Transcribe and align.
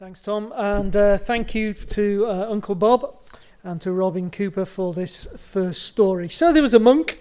Thanks, 0.00 0.20
Tom, 0.20 0.52
and 0.54 0.96
uh, 0.96 1.18
thank 1.18 1.56
you 1.56 1.72
to 1.72 2.26
uh, 2.28 2.46
Uncle 2.48 2.76
Bob 2.76 3.16
and 3.64 3.80
to 3.80 3.90
Robin 3.90 4.30
Cooper 4.30 4.64
for 4.64 4.92
this 4.94 5.26
first 5.36 5.82
story. 5.82 6.28
So 6.28 6.52
there 6.52 6.62
was 6.62 6.72
a 6.72 6.78
monk, 6.78 7.18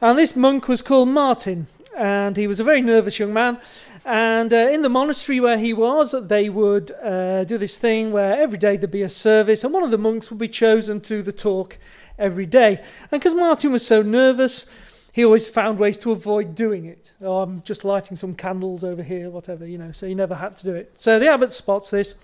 and 0.00 0.18
this 0.18 0.34
monk 0.34 0.66
was 0.66 0.82
called 0.82 1.10
Martin, 1.10 1.68
and 1.96 2.36
he 2.36 2.48
was 2.48 2.58
a 2.58 2.64
very 2.64 2.80
nervous 2.80 3.20
young 3.20 3.32
man. 3.32 3.60
And 4.04 4.52
uh, 4.52 4.56
in 4.56 4.82
the 4.82 4.88
monastery 4.88 5.38
where 5.38 5.58
he 5.58 5.72
was, 5.72 6.12
they 6.26 6.48
would 6.48 6.90
uh, 6.90 7.44
do 7.44 7.56
this 7.56 7.78
thing 7.78 8.10
where 8.10 8.36
every 8.36 8.58
day 8.58 8.76
there'd 8.76 8.90
be 8.90 9.02
a 9.02 9.08
service, 9.08 9.62
and 9.62 9.72
one 9.72 9.84
of 9.84 9.92
the 9.92 9.96
monks 9.96 10.28
would 10.28 10.40
be 10.40 10.48
chosen 10.48 11.00
to 11.02 11.22
the 11.22 11.30
talk 11.30 11.78
every 12.18 12.46
day. 12.46 12.78
And 13.12 13.20
because 13.20 13.34
Martin 13.34 13.70
was 13.70 13.86
so 13.86 14.02
nervous, 14.02 14.68
he 15.12 15.24
always 15.24 15.48
found 15.48 15.78
ways 15.78 15.98
to 15.98 16.12
avoid 16.12 16.54
doing 16.54 16.84
it. 16.84 17.12
Oh, 17.20 17.40
I'm 17.42 17.62
just 17.62 17.84
lighting 17.84 18.16
some 18.16 18.34
candles 18.34 18.84
over 18.84 19.02
here, 19.02 19.30
whatever, 19.30 19.66
you 19.66 19.78
know, 19.78 19.92
so 19.92 20.06
he 20.06 20.14
never 20.14 20.34
had 20.34 20.56
to 20.56 20.64
do 20.64 20.74
it. 20.74 20.98
So 20.98 21.18
the 21.18 21.28
abbot 21.28 21.52
spots 21.52 21.90
this 21.90 22.14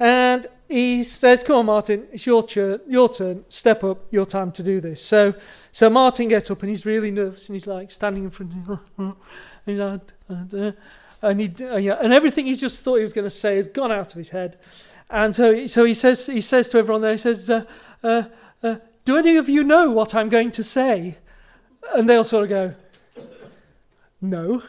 and 0.00 0.46
he 0.66 1.04
says, 1.04 1.44
Come 1.44 1.56
on, 1.56 1.66
Martin, 1.66 2.06
it's 2.10 2.24
your, 2.26 2.42
turn, 2.42 2.80
your 2.88 3.10
turn, 3.10 3.44
step 3.50 3.84
up, 3.84 3.98
your 4.10 4.24
time 4.24 4.50
to 4.52 4.62
do 4.62 4.80
this. 4.80 5.04
So, 5.04 5.34
so 5.72 5.90
Martin 5.90 6.28
gets 6.28 6.50
up 6.50 6.62
and 6.62 6.70
he's 6.70 6.86
really 6.86 7.10
nervous 7.10 7.50
and 7.50 7.54
he's 7.54 7.66
like 7.66 7.90
standing 7.90 8.24
in 8.24 8.30
front 8.30 8.52
of 8.52 8.80
him. 8.96 9.16
and, 9.66 9.78
like, 9.78 10.74
and, 11.20 11.40
he, 11.40 11.46
and 11.90 12.12
everything 12.14 12.46
he's 12.46 12.62
just 12.62 12.82
thought 12.82 12.96
he 12.96 13.02
was 13.02 13.12
going 13.12 13.26
to 13.26 13.30
say 13.30 13.56
has 13.56 13.68
gone 13.68 13.92
out 13.92 14.12
of 14.12 14.16
his 14.16 14.30
head. 14.30 14.56
And 15.10 15.34
so, 15.34 15.66
so 15.66 15.84
he, 15.84 15.92
says, 15.92 16.26
he 16.26 16.40
says 16.40 16.70
to 16.70 16.78
everyone 16.78 17.02
there, 17.02 17.12
he 17.12 17.18
says, 17.18 17.50
uh, 17.50 17.64
uh, 18.02 18.22
uh, 18.62 18.76
Do 19.04 19.18
any 19.18 19.36
of 19.36 19.50
you 19.50 19.62
know 19.62 19.90
what 19.90 20.14
I'm 20.14 20.30
going 20.30 20.50
to 20.52 20.64
say? 20.64 21.18
And 21.94 22.08
they'll 22.08 22.24
sort 22.24 22.44
of 22.44 22.48
go, 22.50 22.74
No. 24.20 24.52
And 24.54 24.62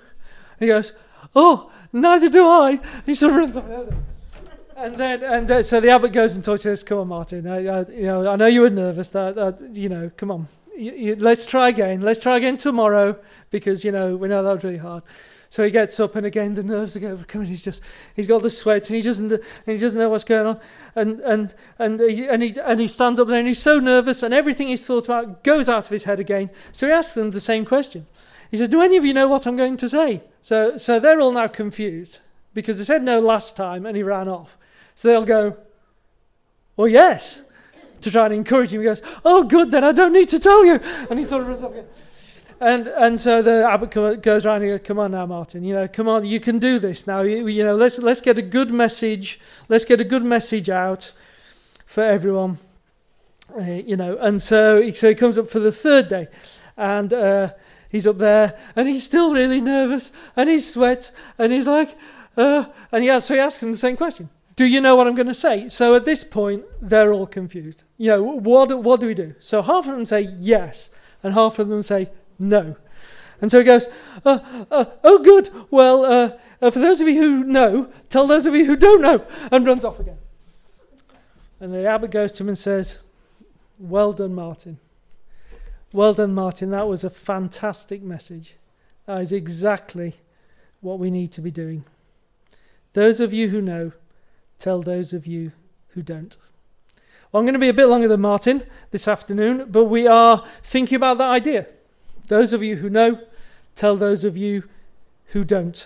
he 0.59 0.67
goes, 0.67 0.93
Oh, 1.35 1.71
neither 1.93 2.29
do 2.29 2.45
I. 2.45 2.71
And 2.71 3.03
he 3.05 3.15
sort 3.15 3.31
of 3.31 3.37
runs 3.37 3.57
off. 3.57 3.65
And 4.75 4.97
then, 4.97 5.23
and 5.23 5.47
then, 5.47 5.63
so 5.63 5.79
the 5.79 5.89
abbot 5.89 6.11
goes 6.11 6.35
and 6.35 6.43
talks 6.43 6.63
to 6.63 6.71
us. 6.71 6.83
Come 6.83 6.99
on, 6.99 7.07
Martin. 7.07 7.45
I, 7.47 7.67
I, 7.67 7.85
you 7.89 8.03
know, 8.03 8.27
I 8.27 8.35
know 8.35 8.47
you 8.47 8.61
were 8.61 8.69
nervous. 8.69 9.09
That, 9.09 9.35
that 9.35 9.75
you 9.75 9.89
know, 9.89 10.09
come 10.17 10.31
on. 10.31 10.47
You, 10.75 10.91
you, 10.93 11.15
let's 11.17 11.45
try 11.45 11.69
again. 11.69 12.01
Let's 12.01 12.19
try 12.19 12.37
again 12.37 12.57
tomorrow 12.57 13.15
because 13.51 13.85
you 13.85 13.91
know 13.91 14.15
we 14.15 14.27
know 14.27 14.41
that 14.41 14.53
was 14.53 14.63
really 14.63 14.77
hard. 14.77 15.03
So 15.51 15.65
he 15.65 15.69
gets 15.69 15.99
up, 15.99 16.15
and 16.15 16.25
again 16.25 16.53
the 16.53 16.63
nerves 16.63 16.95
are 16.95 17.05
overcoming. 17.09 17.49
He's 17.49 17.65
just 17.65 17.83
he's 18.15 18.25
got 18.25 18.41
the 18.41 18.49
sweats, 18.49 18.89
and 18.89 18.95
he 18.95 19.01
doesn't 19.01 19.33
and 19.33 19.41
he 19.65 19.77
doesn't 19.77 19.99
know 19.99 20.07
what's 20.07 20.23
going 20.23 20.47
on. 20.47 20.59
And 20.95 21.19
and 21.19 21.53
and 21.77 21.99
he, 21.99 22.25
and 22.25 22.41
he 22.41 22.55
and 22.57 22.79
he 22.79 22.87
stands 22.87 23.19
up 23.19 23.27
there, 23.27 23.37
and 23.37 23.49
he's 23.49 23.61
so 23.61 23.77
nervous, 23.77 24.23
and 24.23 24.33
everything 24.33 24.69
he's 24.69 24.85
thought 24.85 25.03
about 25.03 25.43
goes 25.43 25.67
out 25.67 25.87
of 25.87 25.91
his 25.91 26.05
head 26.05 26.21
again. 26.21 26.51
So 26.71 26.87
he 26.87 26.93
asks 26.93 27.15
them 27.15 27.31
the 27.31 27.41
same 27.41 27.65
question. 27.65 28.07
He 28.49 28.55
says, 28.55 28.69
"Do 28.69 28.81
any 28.81 28.95
of 28.95 29.03
you 29.03 29.13
know 29.13 29.27
what 29.27 29.45
I'm 29.45 29.57
going 29.57 29.75
to 29.75 29.89
say?" 29.89 30.21
So 30.41 30.77
so 30.77 31.01
they're 31.01 31.19
all 31.19 31.33
now 31.33 31.47
confused 31.47 32.19
because 32.53 32.77
they 32.77 32.85
said 32.85 33.03
no 33.03 33.19
last 33.19 33.57
time, 33.57 33.85
and 33.85 33.97
he 33.97 34.03
ran 34.03 34.29
off. 34.29 34.57
So 34.95 35.09
they'll 35.09 35.25
go, 35.25 35.57
"Well, 36.77 36.87
yes." 36.87 37.51
To 38.01 38.09
try 38.09 38.25
and 38.25 38.33
encourage 38.33 38.73
him, 38.73 38.79
he 38.79 38.85
goes, 38.85 39.01
"Oh, 39.25 39.43
good, 39.43 39.69
then 39.69 39.83
I 39.83 39.91
don't 39.91 40.13
need 40.13 40.29
to 40.29 40.39
tell 40.39 40.65
you." 40.65 40.79
And 41.09 41.19
he 41.19 41.25
sort 41.25 41.41
of 41.41 41.49
runs 41.49 41.63
off 41.63 41.71
again. 41.71 41.85
And 42.61 42.87
and 42.87 43.19
so 43.19 43.41
the 43.41 43.67
abbot 43.67 44.21
goes 44.21 44.45
around 44.45 44.61
and 44.61 44.77
goes, 44.77 44.87
"Come 44.87 44.99
on 44.99 45.11
now, 45.11 45.25
Martin. 45.25 45.63
You 45.63 45.73
know, 45.73 45.87
come 45.87 46.07
on. 46.07 46.25
You 46.25 46.39
can 46.39 46.59
do 46.59 46.77
this 46.77 47.07
now. 47.07 47.21
You, 47.21 47.47
you 47.47 47.63
know, 47.63 47.75
let's 47.75 47.97
let's 47.97 48.21
get 48.21 48.37
a 48.37 48.43
good 48.43 48.69
message. 48.69 49.39
Let's 49.67 49.83
get 49.83 49.99
a 49.99 50.03
good 50.03 50.23
message 50.23 50.69
out 50.69 51.11
for 51.87 52.03
everyone. 52.03 52.59
Uh, 53.57 53.63
you 53.63 53.97
know." 53.97 54.15
And 54.17 54.39
so 54.39 54.91
so 54.91 55.09
he 55.09 55.15
comes 55.15 55.39
up 55.39 55.49
for 55.49 55.57
the 55.57 55.71
third 55.71 56.07
day, 56.07 56.27
and 56.77 57.11
uh, 57.11 57.49
he's 57.89 58.05
up 58.05 58.19
there, 58.19 58.55
and 58.75 58.87
he's 58.87 59.03
still 59.03 59.33
really 59.33 59.59
nervous, 59.59 60.11
and 60.35 60.47
he 60.47 60.59
sweats, 60.59 61.11
and 61.39 61.51
he's 61.51 61.65
like, 61.65 61.97
uh, 62.37 62.65
and 62.91 63.03
he 63.03 63.09
asks, 63.09 63.27
so 63.27 63.33
he 63.33 63.39
asks 63.39 63.63
him 63.63 63.71
the 63.71 63.77
same 63.77 63.97
question. 63.97 64.29
Do 64.55 64.65
you 64.65 64.81
know 64.81 64.95
what 64.95 65.07
I'm 65.07 65.15
going 65.15 65.27
to 65.27 65.33
say? 65.33 65.67
So 65.69 65.95
at 65.95 66.05
this 66.05 66.23
point, 66.23 66.63
they're 66.79 67.11
all 67.11 67.25
confused. 67.25 67.83
You 67.97 68.11
know, 68.11 68.23
what, 68.23 68.71
what 68.83 68.99
do 68.99 69.07
we 69.07 69.15
do? 69.15 69.33
So 69.39 69.63
half 69.63 69.87
of 69.87 69.93
them 69.95 70.05
say 70.05 70.29
yes, 70.39 70.91
and 71.23 71.33
half 71.33 71.57
of 71.57 71.67
them 71.67 71.81
say 71.81 72.09
no. 72.41 72.75
And 73.41 73.49
so 73.49 73.59
he 73.59 73.63
goes, 73.63 73.87
uh, 74.25 74.39
uh, 74.69 74.85
Oh, 75.03 75.23
good. 75.23 75.49
Well, 75.69 76.05
uh, 76.05 76.37
uh, 76.61 76.71
for 76.71 76.79
those 76.79 77.01
of 77.01 77.07
you 77.07 77.19
who 77.19 77.43
know, 77.43 77.91
tell 78.09 78.27
those 78.27 78.45
of 78.45 78.55
you 78.55 78.65
who 78.65 78.75
don't 78.75 79.01
know, 79.01 79.25
and 79.51 79.65
runs 79.65 79.83
off 79.83 79.99
again. 79.99 80.17
And 81.59 81.73
the 81.73 81.85
abbot 81.85 82.11
goes 82.11 82.31
to 82.33 82.43
him 82.43 82.49
and 82.49 82.57
says, 82.57 83.05
Well 83.79 84.13
done, 84.13 84.35
Martin. 84.35 84.79
Well 85.93 86.13
done, 86.13 86.33
Martin. 86.33 86.71
That 86.71 86.87
was 86.87 87.03
a 87.03 87.09
fantastic 87.09 88.01
message. 88.01 88.55
That 89.05 89.21
is 89.21 89.33
exactly 89.33 90.15
what 90.79 90.99
we 90.99 91.11
need 91.11 91.31
to 91.33 91.41
be 91.41 91.51
doing. 91.51 91.83
Those 92.93 93.19
of 93.21 93.33
you 93.33 93.49
who 93.49 93.61
know, 93.61 93.91
tell 94.57 94.81
those 94.81 95.13
of 95.13 95.25
you 95.25 95.51
who 95.89 96.01
don't. 96.01 96.37
Well, 97.31 97.39
I'm 97.39 97.45
going 97.45 97.53
to 97.53 97.59
be 97.59 97.69
a 97.69 97.73
bit 97.73 97.87
longer 97.87 98.07
than 98.07 98.21
Martin 98.21 98.63
this 98.91 99.07
afternoon, 99.07 99.67
but 99.69 99.85
we 99.85 100.05
are 100.05 100.45
thinking 100.63 100.95
about 100.95 101.17
that 101.17 101.29
idea. 101.29 101.67
Those 102.31 102.53
of 102.53 102.63
you 102.63 102.77
who 102.77 102.89
know, 102.89 103.19
tell 103.75 103.97
those 103.97 104.23
of 104.23 104.37
you 104.37 104.63
who 105.33 105.43
don't. 105.43 105.85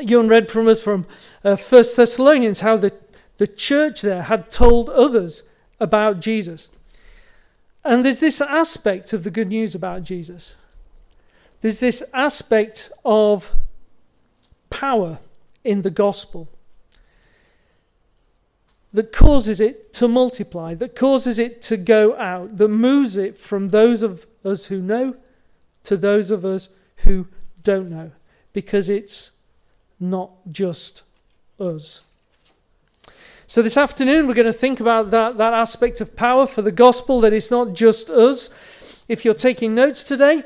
Ewan 0.00 0.26
read 0.26 0.50
from 0.50 0.66
us 0.66 0.82
from 0.82 1.06
uh, 1.44 1.54
1 1.54 1.84
Thessalonians 1.94 2.58
how 2.58 2.76
the, 2.76 2.92
the 3.36 3.46
church 3.46 4.02
there 4.02 4.22
had 4.22 4.50
told 4.50 4.90
others 4.90 5.44
about 5.78 6.18
Jesus. 6.18 6.70
And 7.84 8.04
there's 8.04 8.18
this 8.18 8.40
aspect 8.40 9.12
of 9.12 9.22
the 9.22 9.30
good 9.30 9.46
news 9.46 9.76
about 9.76 10.02
Jesus. 10.02 10.56
There's 11.60 11.78
this 11.78 12.02
aspect 12.12 12.90
of 13.04 13.52
power 14.70 15.20
in 15.62 15.82
the 15.82 15.90
gospel 15.90 16.48
that 18.92 19.12
causes 19.12 19.60
it 19.60 19.92
to 19.92 20.08
multiply, 20.08 20.74
that 20.74 20.96
causes 20.96 21.38
it 21.38 21.62
to 21.62 21.76
go 21.76 22.16
out, 22.16 22.56
that 22.56 22.66
moves 22.66 23.16
it 23.16 23.38
from 23.38 23.68
those 23.68 24.02
of 24.02 24.26
us 24.44 24.66
who 24.66 24.82
know 24.82 25.14
to 25.84 25.96
those 25.96 26.30
of 26.30 26.44
us 26.44 26.68
who 26.98 27.28
don't 27.62 27.88
know, 27.88 28.10
because 28.52 28.88
it's 28.88 29.32
not 30.00 30.30
just 30.50 31.04
us. 31.58 32.04
So, 33.46 33.62
this 33.62 33.76
afternoon, 33.76 34.26
we're 34.26 34.34
going 34.34 34.46
to 34.46 34.52
think 34.52 34.80
about 34.80 35.10
that, 35.10 35.38
that 35.38 35.52
aspect 35.52 36.00
of 36.00 36.16
power 36.16 36.46
for 36.46 36.62
the 36.62 36.72
gospel, 36.72 37.20
that 37.20 37.32
it's 37.32 37.50
not 37.50 37.74
just 37.74 38.10
us. 38.10 38.50
If 39.06 39.24
you're 39.24 39.34
taking 39.34 39.74
notes 39.74 40.02
today, 40.02 40.42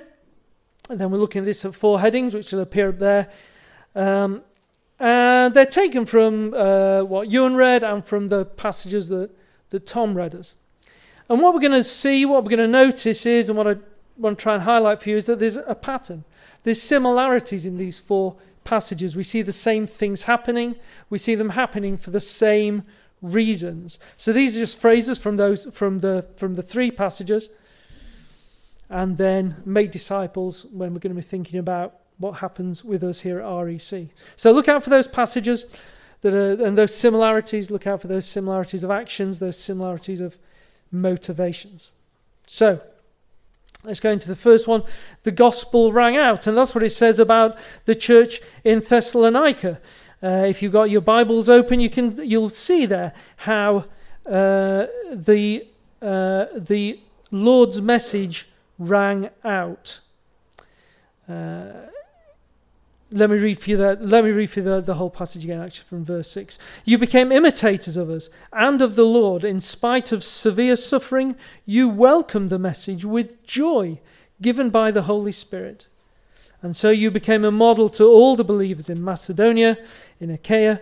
and 0.90 0.98
then 0.98 1.10
we're 1.10 1.18
looking 1.18 1.40
at 1.40 1.44
this 1.44 1.64
at 1.64 1.74
four 1.74 2.00
headings, 2.00 2.34
which 2.34 2.52
will 2.52 2.60
appear 2.60 2.88
up 2.88 2.98
there. 2.98 3.30
Um, 3.94 4.42
and 4.98 5.54
they're 5.54 5.66
taken 5.66 6.06
from 6.06 6.54
uh, 6.54 7.02
what 7.02 7.30
Ewan 7.30 7.54
read 7.54 7.84
and 7.84 8.04
from 8.04 8.28
the 8.28 8.44
passages 8.44 9.08
that, 9.08 9.30
that 9.70 9.86
Tom 9.86 10.14
read 10.14 10.34
us. 10.34 10.56
And 11.28 11.40
what 11.40 11.54
we're 11.54 11.60
going 11.60 11.72
to 11.72 11.84
see, 11.84 12.24
what 12.24 12.42
we're 12.42 12.50
going 12.50 12.58
to 12.58 12.66
notice 12.66 13.26
is, 13.26 13.48
and 13.48 13.56
what 13.56 13.68
I 13.68 13.76
want 14.18 14.38
to 14.38 14.42
try 14.42 14.54
and 14.54 14.64
highlight 14.64 15.00
for 15.00 15.10
you 15.10 15.16
is 15.16 15.26
that 15.26 15.38
there's 15.38 15.56
a 15.56 15.74
pattern. 15.74 16.24
There's 16.64 16.82
similarities 16.82 17.64
in 17.64 17.78
these 17.78 17.98
four 17.98 18.36
passages. 18.64 19.16
We 19.16 19.22
see 19.22 19.42
the 19.42 19.52
same 19.52 19.86
things 19.86 20.24
happening. 20.24 20.76
We 21.08 21.18
see 21.18 21.34
them 21.34 21.50
happening 21.50 21.96
for 21.96 22.10
the 22.10 22.20
same 22.20 22.82
reasons. 23.22 23.98
So 24.16 24.32
these 24.32 24.56
are 24.56 24.60
just 24.60 24.78
phrases 24.78 25.18
from 25.18 25.36
those 25.36 25.64
from 25.74 26.00
the 26.00 26.26
from 26.34 26.54
the 26.54 26.62
three 26.62 26.90
passages. 26.90 27.48
And 28.90 29.16
then 29.16 29.56
make 29.64 29.90
disciples 29.90 30.66
when 30.66 30.92
we're 30.92 31.00
going 31.00 31.14
to 31.14 31.22
be 31.22 31.22
thinking 31.22 31.58
about 31.58 31.94
what 32.16 32.38
happens 32.38 32.84
with 32.84 33.04
us 33.04 33.20
here 33.20 33.38
at 33.40 33.46
REC. 33.46 34.08
So 34.34 34.50
look 34.50 34.68
out 34.68 34.82
for 34.82 34.90
those 34.90 35.06
passages 35.06 35.80
that 36.22 36.34
are 36.34 36.64
and 36.64 36.76
those 36.76 36.94
similarities. 36.94 37.70
Look 37.70 37.86
out 37.86 38.00
for 38.00 38.08
those 38.08 38.26
similarities 38.26 38.82
of 38.82 38.90
actions, 38.90 39.38
those 39.38 39.58
similarities 39.58 40.20
of 40.20 40.38
motivations. 40.90 41.92
So 42.46 42.80
Let's 43.88 44.00
go 44.00 44.10
into 44.10 44.28
the 44.28 44.36
first 44.36 44.68
one. 44.68 44.82
The 45.22 45.30
gospel 45.30 45.92
rang 45.92 46.14
out, 46.14 46.46
and 46.46 46.54
that's 46.54 46.74
what 46.74 46.84
it 46.84 46.90
says 46.90 47.18
about 47.18 47.56
the 47.86 47.94
church 47.94 48.40
in 48.62 48.80
Thessalonica. 48.80 49.80
Uh, 50.22 50.44
if 50.46 50.62
you've 50.62 50.74
got 50.74 50.90
your 50.90 51.00
Bibles 51.00 51.48
open, 51.48 51.80
you 51.80 51.88
can 51.88 52.14
you'll 52.22 52.50
see 52.50 52.84
there 52.84 53.14
how 53.38 53.86
uh, 54.26 54.88
the 55.10 55.66
uh, 56.02 56.46
the 56.54 57.00
Lord's 57.30 57.80
message 57.80 58.50
rang 58.78 59.30
out. 59.42 60.00
Let 63.10 63.30
me 63.30 63.38
read 63.38 63.58
for 63.58 63.70
you 63.70 63.76
that. 63.78 64.04
Let 64.04 64.24
me 64.24 64.30
read 64.32 64.50
for 64.50 64.60
the, 64.60 64.82
the 64.82 64.94
whole 64.94 65.08
passage 65.08 65.42
again, 65.42 65.62
actually, 65.62 65.86
from 65.86 66.04
verse 66.04 66.30
six. 66.30 66.58
You 66.84 66.98
became 66.98 67.32
imitators 67.32 67.96
of 67.96 68.10
us 68.10 68.28
and 68.52 68.82
of 68.82 68.96
the 68.96 69.04
Lord, 69.04 69.44
in 69.44 69.60
spite 69.60 70.12
of 70.12 70.22
severe 70.22 70.76
suffering. 70.76 71.34
You 71.64 71.88
welcomed 71.88 72.50
the 72.50 72.58
message 72.58 73.06
with 73.06 73.42
joy, 73.46 74.00
given 74.42 74.68
by 74.68 74.90
the 74.90 75.02
Holy 75.02 75.32
Spirit, 75.32 75.86
and 76.60 76.76
so 76.76 76.90
you 76.90 77.10
became 77.10 77.46
a 77.46 77.50
model 77.50 77.88
to 77.90 78.04
all 78.04 78.36
the 78.36 78.44
believers 78.44 78.90
in 78.90 79.02
Macedonia, 79.02 79.78
in 80.20 80.30
Achaia. 80.30 80.80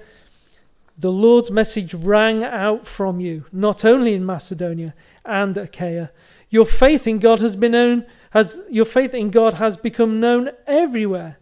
The 0.99 1.13
Lord's 1.13 1.51
message 1.51 1.95
rang 1.95 2.43
out 2.43 2.87
from 2.87 3.21
you, 3.21 3.45
not 3.53 3.85
only 3.85 4.15
in 4.15 4.27
Macedonia 4.27 4.95
and 5.25 5.57
Achaia. 5.57 6.11
Your 6.49 6.65
faith 6.65 7.07
in 7.07 7.19
God 7.19 7.41
has 7.41 7.55
been 7.55 7.73
known. 7.73 8.07
Has 8.31 8.59
your 8.71 8.87
faith 8.87 9.15
in 9.15 9.31
God 9.31 9.55
has 9.55 9.77
become 9.77 10.19
known 10.19 10.51
everywhere 10.67 11.39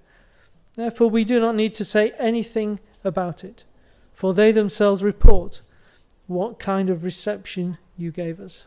Therefore, 0.76 1.08
we 1.08 1.24
do 1.24 1.38
not 1.40 1.54
need 1.54 1.74
to 1.76 1.84
say 1.84 2.12
anything 2.18 2.80
about 3.04 3.44
it. 3.44 3.64
for 4.14 4.32
they 4.32 4.52
themselves 4.52 5.02
report 5.02 5.60
what 6.26 6.58
kind 6.58 6.88
of 6.88 7.04
reception 7.04 7.76
you 7.98 8.10
gave 8.10 8.40
us. 8.40 8.66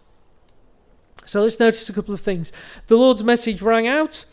So 1.25 1.41
let's 1.41 1.59
notice 1.59 1.89
a 1.89 1.93
couple 1.93 2.13
of 2.13 2.21
things. 2.21 2.51
The 2.87 2.97
Lord's 2.97 3.23
message 3.23 3.61
rang 3.61 3.87
out, 3.87 4.25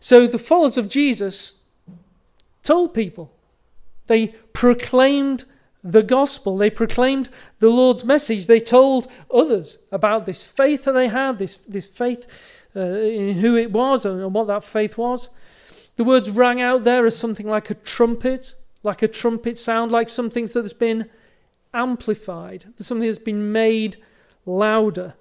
so 0.00 0.26
the 0.26 0.38
followers 0.38 0.76
of 0.76 0.90
Jesus 0.90 1.64
told 2.62 2.92
people. 2.92 3.32
They 4.08 4.28
proclaimed 4.52 5.44
the 5.82 6.02
gospel. 6.02 6.56
They 6.56 6.70
proclaimed 6.70 7.30
the 7.60 7.70
Lord's 7.70 8.04
message. 8.04 8.46
They 8.46 8.60
told 8.60 9.10
others 9.32 9.78
about 9.90 10.26
this 10.26 10.44
faith 10.44 10.84
that 10.84 10.92
they 10.92 11.08
had, 11.08 11.38
this, 11.38 11.56
this 11.56 11.86
faith 11.86 12.68
uh, 12.74 12.80
in 12.80 13.38
who 13.38 13.56
it 13.56 13.72
was 13.72 14.04
and 14.04 14.34
what 14.34 14.48
that 14.48 14.64
faith 14.64 14.98
was. 14.98 15.30
The 15.96 16.04
words 16.04 16.30
rang 16.30 16.60
out 16.60 16.84
there 16.84 17.06
as 17.06 17.16
something 17.16 17.46
like 17.46 17.70
a 17.70 17.74
trumpet, 17.74 18.54
like 18.82 19.02
a 19.02 19.08
trumpet 19.08 19.58
sound, 19.58 19.90
like 19.90 20.08
something 20.08 20.46
that's 20.46 20.72
been 20.72 21.08
amplified, 21.72 22.66
something 22.76 23.06
that's 23.06 23.18
been 23.18 23.52
made 23.52 23.96
louder. 24.44 25.14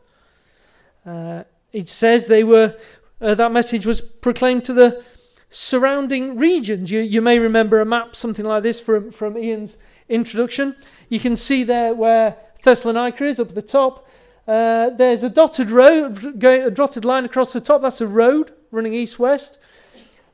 Uh, 1.06 1.44
it 1.72 1.88
says 1.88 2.28
they 2.28 2.44
were 2.44 2.76
uh, 3.22 3.36
that 3.36 3.52
message 3.52 3.86
was 3.86 4.02
proclaimed 4.02 4.64
to 4.66 4.74
the 4.74 5.04
surrounding 5.50 6.38
regions. 6.38 6.92
You, 6.92 7.00
you 7.00 7.22
may 7.22 7.40
remember 7.40 7.80
a 7.80 7.86
map, 7.86 8.16
something 8.16 8.46
like 8.46 8.64
this, 8.64 8.80
from, 8.80 9.12
from 9.12 9.38
Ian's 9.38 9.78
introduction. 10.10 10.76
You 11.10 11.20
can 11.20 11.36
see 11.36 11.64
there 11.64 11.94
where 11.94 12.38
Thessalonica 12.62 13.26
is 13.26 13.40
up 13.40 13.50
at 13.50 13.56
the 13.56 13.62
top. 13.62 14.08
Uh, 14.48 14.90
there's 14.90 15.24
a 15.24 15.30
dotted 15.30 15.72
road, 15.72 16.44
a 16.44 16.70
dotted 16.72 17.06
line 17.06 17.26
across 17.26 17.54
the 17.54 17.62
top. 17.62 17.82
That's 17.82 18.02
a 18.02 18.08
road 18.08 18.52
running 18.70 18.94
east-west. 18.94 19.58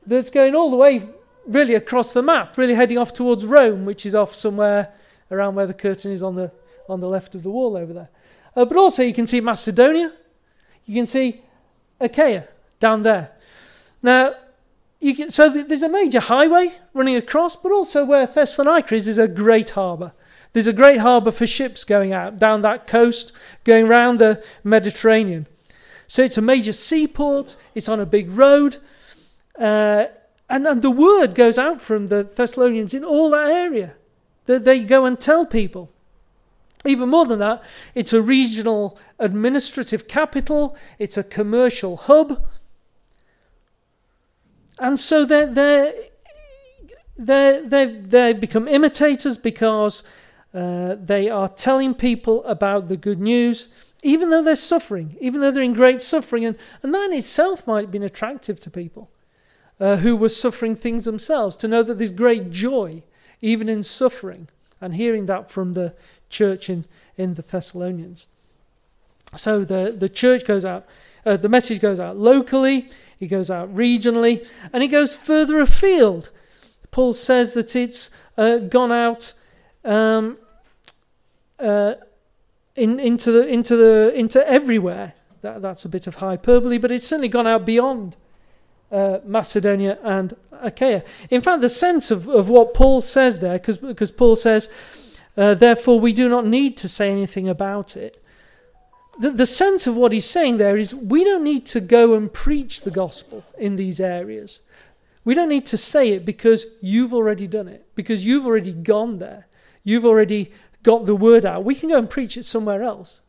That's 0.06 0.30
going 0.30 0.54
all 0.54 0.70
the 0.70 0.76
way, 0.76 1.08
really 1.46 1.74
across 1.74 2.12
the 2.12 2.22
map, 2.22 2.56
really 2.58 2.74
heading 2.74 2.98
off 2.98 3.12
towards 3.12 3.44
Rome, 3.44 3.84
which 3.84 4.04
is 4.04 4.14
off 4.14 4.34
somewhere 4.34 4.92
around 5.30 5.54
where 5.54 5.66
the 5.66 5.74
curtain 5.74 6.12
is 6.12 6.22
on 6.22 6.36
the 6.36 6.50
on 6.88 7.00
the 7.00 7.08
left 7.08 7.34
of 7.34 7.42
the 7.42 7.50
wall 7.50 7.76
over 7.76 7.92
there. 7.92 8.10
Uh, 8.56 8.64
but 8.64 8.76
also 8.76 9.02
you 9.02 9.14
can 9.14 9.26
see 9.26 9.40
Macedonia. 9.40 10.12
You 10.84 10.94
can 10.94 11.06
see 11.06 11.42
Achaia 12.00 12.48
down 12.80 13.02
there. 13.02 13.30
Now, 14.02 14.34
you 15.00 15.14
can, 15.14 15.30
so 15.30 15.52
th- 15.52 15.66
there's 15.68 15.82
a 15.82 15.88
major 15.88 16.20
highway 16.20 16.72
running 16.92 17.16
across, 17.16 17.56
but 17.56 17.72
also 17.72 18.04
where 18.04 18.26
Thessalonica 18.26 18.94
is, 18.94 19.08
is 19.08 19.18
a 19.18 19.28
great 19.28 19.70
harbour. 19.70 20.12
There's 20.52 20.66
a 20.66 20.72
great 20.72 20.98
harbour 20.98 21.30
for 21.30 21.46
ships 21.46 21.84
going 21.84 22.12
out 22.12 22.38
down 22.38 22.62
that 22.62 22.86
coast, 22.86 23.32
going 23.64 23.88
round 23.88 24.18
the 24.18 24.44
Mediterranean. 24.62 25.46
So 26.06 26.22
it's 26.22 26.36
a 26.36 26.42
major 26.42 26.72
seaport, 26.72 27.56
it's 27.74 27.88
on 27.88 28.00
a 28.00 28.06
big 28.06 28.30
road, 28.32 28.76
uh, 29.58 30.06
and, 30.48 30.66
and 30.66 30.82
the 30.82 30.90
word 30.90 31.34
goes 31.34 31.58
out 31.58 31.80
from 31.80 32.08
the 32.08 32.22
Thessalonians 32.22 32.94
in 32.94 33.04
all 33.04 33.30
that 33.30 33.50
area 33.50 33.94
that 34.46 34.64
they 34.64 34.84
go 34.84 35.04
and 35.04 35.18
tell 35.18 35.46
people. 35.46 35.90
Even 36.84 37.10
more 37.10 37.26
than 37.26 37.38
that, 37.38 37.62
it's 37.94 38.12
a 38.12 38.20
regional 38.20 38.98
administrative 39.18 40.08
capital, 40.08 40.76
it's 40.98 41.16
a 41.16 41.22
commercial 41.22 41.96
hub. 41.96 42.44
And 44.78 44.98
so 44.98 45.24
they 45.24 45.46
they 45.46 46.08
they 47.16 47.62
they 47.64 47.86
they 47.86 48.32
become 48.32 48.66
imitators 48.66 49.36
because 49.36 50.02
uh, 50.52 50.96
they 50.98 51.30
are 51.30 51.48
telling 51.48 51.94
people 51.94 52.44
about 52.44 52.88
the 52.88 52.96
good 52.96 53.20
news, 53.20 53.68
even 54.02 54.30
though 54.30 54.42
they're 54.42 54.56
suffering, 54.56 55.16
even 55.20 55.40
though 55.40 55.52
they're 55.52 55.62
in 55.62 55.72
great 55.72 56.02
suffering. 56.02 56.44
And, 56.44 56.58
and 56.82 56.92
that 56.92 57.10
in 57.10 57.16
itself 57.16 57.64
might 57.64 57.82
have 57.82 57.92
been 57.92 58.02
attractive 58.02 58.58
to 58.60 58.70
people 58.70 59.11
uh, 59.82 59.96
who 59.96 60.14
were 60.14 60.28
suffering 60.28 60.76
things 60.76 61.04
themselves, 61.04 61.56
to 61.56 61.66
know 61.66 61.82
that 61.82 61.98
there's 61.98 62.12
great 62.12 62.50
joy, 62.50 63.02
even 63.40 63.68
in 63.68 63.82
suffering, 63.82 64.46
and 64.80 64.94
hearing 64.94 65.26
that 65.26 65.50
from 65.50 65.72
the 65.72 65.92
church 66.30 66.70
in, 66.70 66.84
in 67.16 67.34
the 67.34 67.42
Thessalonians. 67.42 68.28
So 69.34 69.64
the, 69.64 69.90
the 69.90 70.08
church 70.08 70.46
goes 70.46 70.64
out, 70.64 70.86
uh, 71.26 71.36
the 71.36 71.48
message 71.48 71.80
goes 71.80 71.98
out 71.98 72.16
locally, 72.16 72.90
it 73.18 73.26
goes 73.26 73.50
out 73.50 73.74
regionally, 73.74 74.48
and 74.72 74.84
it 74.84 74.88
goes 74.88 75.16
further 75.16 75.58
afield. 75.58 76.30
Paul 76.92 77.12
says 77.12 77.54
that 77.54 77.74
it's 77.74 78.10
uh, 78.38 78.58
gone 78.58 78.92
out 78.92 79.32
um, 79.84 80.38
uh, 81.58 81.94
in, 82.76 83.00
into 83.00 83.32
the 83.32 83.48
into 83.48 83.74
the 83.74 84.12
into 84.14 84.48
everywhere. 84.48 85.14
That, 85.40 85.60
that's 85.60 85.84
a 85.84 85.88
bit 85.88 86.06
of 86.06 86.16
hyperbole, 86.16 86.78
but 86.78 86.92
it's 86.92 87.06
certainly 87.06 87.28
gone 87.28 87.48
out 87.48 87.66
beyond 87.66 88.16
uh, 88.92 89.18
Macedonia 89.24 89.98
and 90.02 90.36
Achaia. 90.52 91.02
In 91.30 91.40
fact, 91.40 91.62
the 91.62 91.68
sense 91.68 92.10
of, 92.10 92.28
of 92.28 92.48
what 92.48 92.74
Paul 92.74 93.00
says 93.00 93.40
there, 93.40 93.58
because 93.58 94.12
Paul 94.12 94.36
says, 94.36 94.70
uh, 95.36 95.54
therefore 95.54 95.98
we 95.98 96.12
do 96.12 96.28
not 96.28 96.46
need 96.46 96.76
to 96.76 96.88
say 96.88 97.10
anything 97.10 97.48
about 97.48 97.96
it 97.96 98.22
the, 99.18 99.30
the 99.30 99.46
sense 99.46 99.86
of 99.86 99.96
what 99.96 100.12
he's 100.12 100.28
saying 100.28 100.56
there 100.56 100.76
is 100.76 100.94
we 100.94 101.24
don't 101.24 101.44
need 101.44 101.66
to 101.66 101.80
go 101.80 102.14
and 102.14 102.32
preach 102.32 102.82
the 102.82 102.90
gospel 102.90 103.44
in 103.58 103.76
these 103.76 104.00
areas. 104.00 104.66
We 105.24 105.34
don't 105.34 105.48
need 105.48 105.66
to 105.66 105.76
say 105.76 106.10
it 106.10 106.24
because 106.24 106.66
you've 106.80 107.14
already 107.14 107.46
done 107.46 107.68
it, 107.68 107.86
because 107.94 108.26
you've 108.26 108.46
already 108.46 108.72
gone 108.72 109.18
there. 109.18 109.46
You've 109.84 110.06
already 110.06 110.52
got 110.82 111.06
the 111.06 111.14
word 111.14 111.44
out. 111.44 111.64
We 111.64 111.74
can 111.74 111.90
go 111.90 111.98
and 111.98 112.10
preach 112.10 112.36
it 112.36 112.44
somewhere 112.44 112.82
else. 112.82 113.20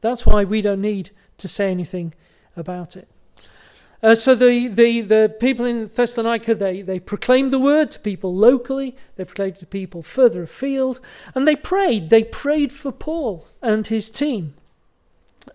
That's 0.00 0.26
why 0.26 0.44
we 0.44 0.60
don't 0.60 0.80
need 0.80 1.10
to 1.38 1.48
say 1.48 1.70
anything 1.70 2.14
about 2.56 2.96
it. 2.96 3.08
Uh, 4.02 4.14
so 4.14 4.34
the, 4.34 4.68
the, 4.68 5.02
the 5.02 5.36
people 5.40 5.66
in 5.66 5.86
Thessalonica, 5.86 6.54
they, 6.54 6.80
they 6.80 6.98
proclaimed 6.98 7.50
the 7.50 7.58
word 7.58 7.90
to 7.90 7.98
people 7.98 8.34
locally, 8.34 8.96
they 9.16 9.24
proclaimed 9.24 9.56
to 9.56 9.66
people 9.66 10.02
further 10.02 10.42
afield, 10.42 11.00
and 11.34 11.46
they 11.46 11.56
prayed. 11.56 12.08
They 12.08 12.24
prayed 12.24 12.72
for 12.72 12.92
Paul 12.92 13.46
and 13.60 13.86
his 13.86 14.10
team. 14.10 14.54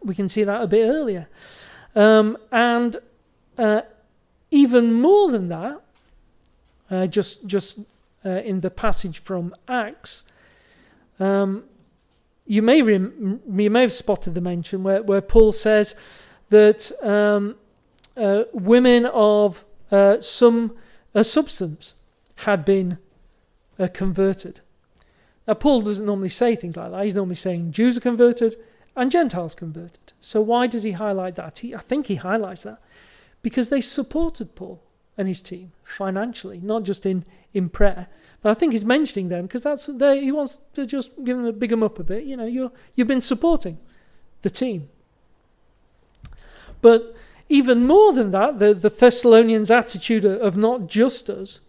We 0.03 0.13
can 0.13 0.30
see 0.30 0.44
that 0.44 0.62
a 0.62 0.68
bit 0.68 0.88
earlier. 0.88 1.27
Um, 1.95 2.38
and 2.51 2.97
uh, 3.57 3.81
even 4.51 4.94
more 4.94 5.31
than 5.31 5.47
that, 5.50 5.81
uh, 6.92 7.07
just 7.07 7.47
just 7.47 7.80
uh, 8.24 8.30
in 8.30 8.59
the 8.59 8.69
passage 8.69 9.19
from 9.19 9.56
Acts, 9.68 10.24
um, 11.19 11.63
you 12.45 12.62
may 12.62 12.81
rem- 12.81 13.42
you 13.50 13.69
may 13.69 13.81
have 13.81 13.94
spotted 13.94 14.36
the 14.36 14.42
mention 14.42 14.83
where, 14.83 15.01
where 15.01 15.21
Paul 15.21 15.51
says 15.51 15.95
that 16.50 16.92
um, 17.01 17.56
uh, 18.18 18.44
women 18.54 19.06
of 19.06 19.66
uh, 19.92 20.20
some 20.22 20.76
substance 21.22 21.94
had 22.38 22.66
been 22.66 22.98
uh, 23.80 23.88
converted. 23.94 24.62
Now 25.48 25.54
Paul 25.54 25.82
doesn't 25.82 26.06
normally 26.06 26.30
say 26.30 26.56
things 26.56 26.78
like 26.78 26.92
that. 26.92 27.04
He's 27.04 27.16
normally 27.16 27.36
saying 27.36 27.72
Jews 27.72 27.98
are 27.98 28.02
converted, 28.02 28.56
and 28.95 29.12
Gentiles 29.12 29.56
converted. 29.56 30.14
So 30.19 30.42
why 30.42 30.68
does 30.68 30.84
he 30.84 30.94
highlight 30.94 31.36
that? 31.36 31.60
He, 31.60 31.76
I 31.76 31.80
think 31.80 32.07
he 32.07 32.16
highlights 32.16 32.64
that 32.64 32.80
because 33.42 33.69
they 33.69 33.81
supported 33.81 34.56
Paul 34.56 34.81
and 35.18 35.28
his 35.28 35.42
team 35.42 35.72
financially, 35.84 36.60
not 36.62 36.84
just 36.84 37.06
in, 37.06 37.26
in 37.54 37.69
prayer. 37.69 38.07
But 38.42 38.52
I 38.52 38.54
think 38.54 38.74
he's 38.74 38.86
mentioning 38.86 39.30
them 39.30 39.44
because 39.44 39.64
that's 39.64 39.88
they, 39.88 40.22
he 40.22 40.31
wants 40.31 40.62
to 40.74 40.86
just 40.86 41.24
give 41.24 41.38
them 41.38 41.45
a 41.45 41.54
big 41.54 41.69
them 41.69 41.84
up 41.84 42.00
a 42.00 42.04
bit. 42.04 42.24
You 42.24 42.38
know, 42.38 42.45
you 42.45 42.72
you've 42.95 43.07
been 43.07 43.22
supporting 43.22 43.78
the 44.42 44.50
team. 44.50 44.90
But 46.81 47.16
even 47.49 47.85
more 47.85 48.11
than 48.14 48.31
that, 48.31 48.59
the, 48.59 48.73
the 48.73 48.90
Thessalonians' 48.90 49.69
attitude 49.69 50.25
of 50.25 50.57
not 50.57 50.87
just 50.87 51.30
us 51.30 51.61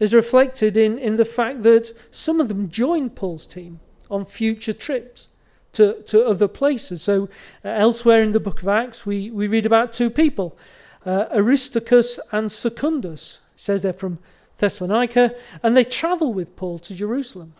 is 0.00 0.14
reflected 0.14 0.76
in, 0.76 0.98
in 0.98 1.16
the 1.16 1.24
fact 1.24 1.62
that 1.62 1.92
some 2.10 2.40
of 2.40 2.48
them 2.48 2.70
joined 2.70 3.14
Paul's 3.14 3.46
team 3.46 3.80
on 4.10 4.24
future 4.24 4.72
trips 4.72 5.28
to, 5.72 6.02
to 6.02 6.26
other 6.26 6.48
places. 6.48 7.02
So, 7.02 7.28
uh, 7.64 7.68
elsewhere 7.68 8.22
in 8.22 8.32
the 8.32 8.40
book 8.40 8.62
of 8.62 8.68
Acts, 8.68 9.06
we, 9.06 9.30
we 9.30 9.46
read 9.46 9.66
about 9.66 9.92
two 9.92 10.10
people 10.10 10.58
uh, 11.06 11.26
Aristarchus 11.32 12.18
and 12.32 12.50
Secundus. 12.50 13.40
It 13.54 13.60
says 13.60 13.82
they're 13.82 13.92
from 13.92 14.18
Thessalonica, 14.58 15.34
and 15.62 15.76
they 15.76 15.84
travel 15.84 16.34
with 16.34 16.56
Paul 16.56 16.78
to 16.80 16.94
Jerusalem. 16.94 17.54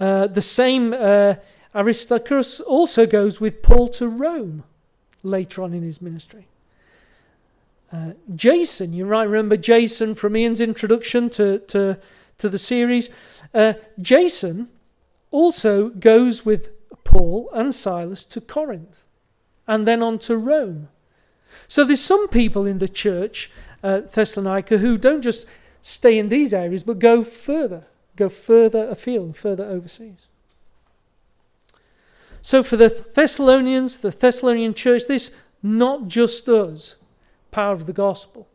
Uh, 0.00 0.26
the 0.26 0.42
same 0.42 0.92
uh, 0.92 1.34
Aristarchus 1.74 2.60
also 2.60 3.06
goes 3.06 3.40
with 3.40 3.62
Paul 3.62 3.88
to 3.88 4.08
Rome 4.08 4.64
later 5.24 5.62
on 5.62 5.74
in 5.74 5.82
his 5.82 6.00
ministry. 6.00 6.46
Uh, 7.92 8.12
Jason, 8.34 8.92
you 8.92 9.06
might 9.06 9.24
remember 9.24 9.56
Jason 9.56 10.14
from 10.14 10.36
Ian's 10.36 10.60
introduction 10.60 11.30
to, 11.30 11.58
to, 11.60 11.98
to 12.38 12.48
the 12.48 12.58
series. 12.58 13.10
Uh, 13.52 13.74
Jason 14.00 14.68
also 15.30 15.88
goes 15.90 16.44
with 16.44 16.70
Paul 17.04 17.48
and 17.52 17.74
Silas 17.74 18.24
to 18.26 18.40
Corinth 18.40 19.04
and 19.66 19.86
then 19.86 20.02
on 20.02 20.18
to 20.20 20.36
Rome. 20.36 20.88
So 21.68 21.84
there's 21.84 22.00
some 22.00 22.28
people 22.28 22.66
in 22.66 22.78
the 22.78 22.88
church 22.88 23.50
at 23.82 24.12
Thessalonica 24.12 24.78
who 24.78 24.98
don't 24.98 25.22
just 25.22 25.46
stay 25.80 26.18
in 26.18 26.28
these 26.28 26.52
areas 26.52 26.82
but 26.82 26.98
go 26.98 27.22
further, 27.22 27.84
go 28.16 28.28
further 28.28 28.88
afield, 28.88 29.36
further 29.36 29.64
overseas. 29.64 30.26
So 32.44 32.62
for 32.62 32.76
the 32.76 32.90
Thessalonians, 32.90 33.96
the 33.96 34.10
Thessalonian 34.10 34.74
church, 34.74 35.06
this 35.08 35.34
not 35.62 36.08
just 36.08 36.46
us 36.46 37.02
power 37.50 37.72
of 37.72 37.86
the 37.86 37.94
gospel 37.94 38.50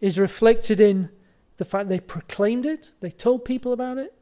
is 0.00 0.16
reflected 0.16 0.80
in 0.80 1.08
the 1.56 1.64
fact 1.64 1.88
they 1.88 1.98
proclaimed 1.98 2.64
it, 2.64 2.92
they 3.00 3.10
told 3.10 3.44
people 3.44 3.72
about 3.72 3.98
it, 3.98 4.14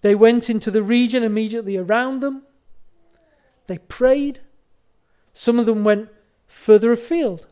They 0.00 0.14
went 0.14 0.48
into 0.48 0.70
the 0.70 0.82
region 0.82 1.22
immediately 1.22 1.76
around 1.76 2.20
them. 2.20 2.44
They 3.66 3.76
prayed. 3.76 4.40
Some 5.34 5.58
of 5.58 5.66
them 5.66 5.84
went 5.84 6.08
further 6.46 6.90
afield. 6.90 7.46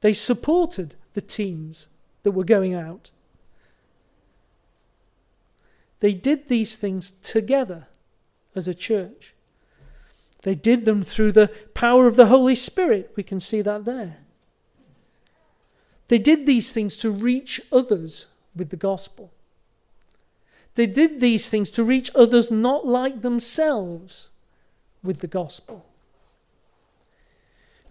They 0.00 0.14
supported 0.14 0.94
the 1.12 1.20
teams 1.20 1.88
that 2.22 2.30
were 2.30 2.42
going 2.42 2.72
out. 2.72 3.10
They 6.00 6.14
did 6.14 6.48
these 6.48 6.76
things 6.76 7.10
together 7.10 7.88
as 8.54 8.68
a 8.68 8.74
church. 8.74 9.34
They 10.42 10.54
did 10.54 10.84
them 10.84 11.02
through 11.02 11.32
the 11.32 11.48
power 11.74 12.06
of 12.06 12.16
the 12.16 12.26
Holy 12.26 12.54
Spirit. 12.54 13.12
We 13.16 13.22
can 13.22 13.40
see 13.40 13.62
that 13.62 13.84
there. 13.84 14.18
They 16.08 16.18
did 16.18 16.46
these 16.46 16.72
things 16.72 16.96
to 16.98 17.10
reach 17.10 17.60
others 17.70 18.26
with 18.56 18.70
the 18.70 18.76
gospel. 18.76 19.30
They 20.74 20.86
did 20.86 21.20
these 21.20 21.48
things 21.48 21.70
to 21.72 21.84
reach 21.84 22.10
others 22.14 22.50
not 22.50 22.86
like 22.86 23.22
themselves 23.22 24.30
with 25.02 25.20
the 25.20 25.26
gospel. 25.26 25.84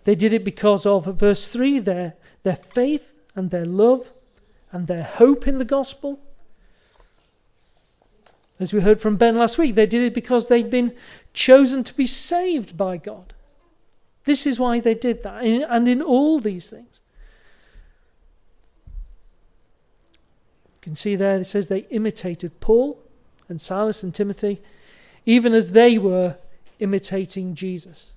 They 0.04 0.16
did 0.16 0.34
it 0.34 0.44
because 0.44 0.86
of, 0.86 1.06
verse 1.20 1.48
3, 1.48 1.80
their, 1.80 2.16
their 2.44 2.56
faith 2.56 3.14
and 3.36 3.52
their 3.52 3.66
love 3.66 4.12
and 4.72 4.88
their 4.88 5.04
hope 5.04 5.48
in 5.48 5.58
the 5.58 5.66
gospel. 5.66 6.20
As 8.60 8.74
we 8.74 8.82
heard 8.82 9.00
from 9.00 9.16
Ben 9.16 9.38
last 9.38 9.58
week, 9.58 9.76
they 9.76 9.86
did 9.86 10.04
it 10.04 10.14
because 10.14 10.48
they'd 10.48 10.70
been 10.70 10.94
chosen 11.34 11.84
to 11.86 11.94
be 11.94 12.06
saved 12.06 12.76
by 12.76 12.98
God. 12.98 13.34
This 14.26 14.46
is 14.46 14.60
why 14.60 14.82
they 14.82 14.94
did 14.94 15.24
that. 15.24 15.44
And 15.44 15.88
in 15.88 16.02
all 16.02 16.40
these 16.40 16.70
things, 16.70 17.00
you 20.68 20.82
can 20.82 20.96
see 20.96 21.16
there 21.16 21.38
it 21.38 21.46
says 21.46 21.68
they 21.68 21.88
imitated 21.90 22.60
Paul 22.60 23.00
and 23.48 23.62
Silas 23.62 24.04
and 24.04 24.14
Timothy, 24.14 24.60
even 25.26 25.54
as 25.54 25.72
they 25.72 25.98
were 25.98 26.36
imitating 26.80 27.56
Jesus. 27.56 28.12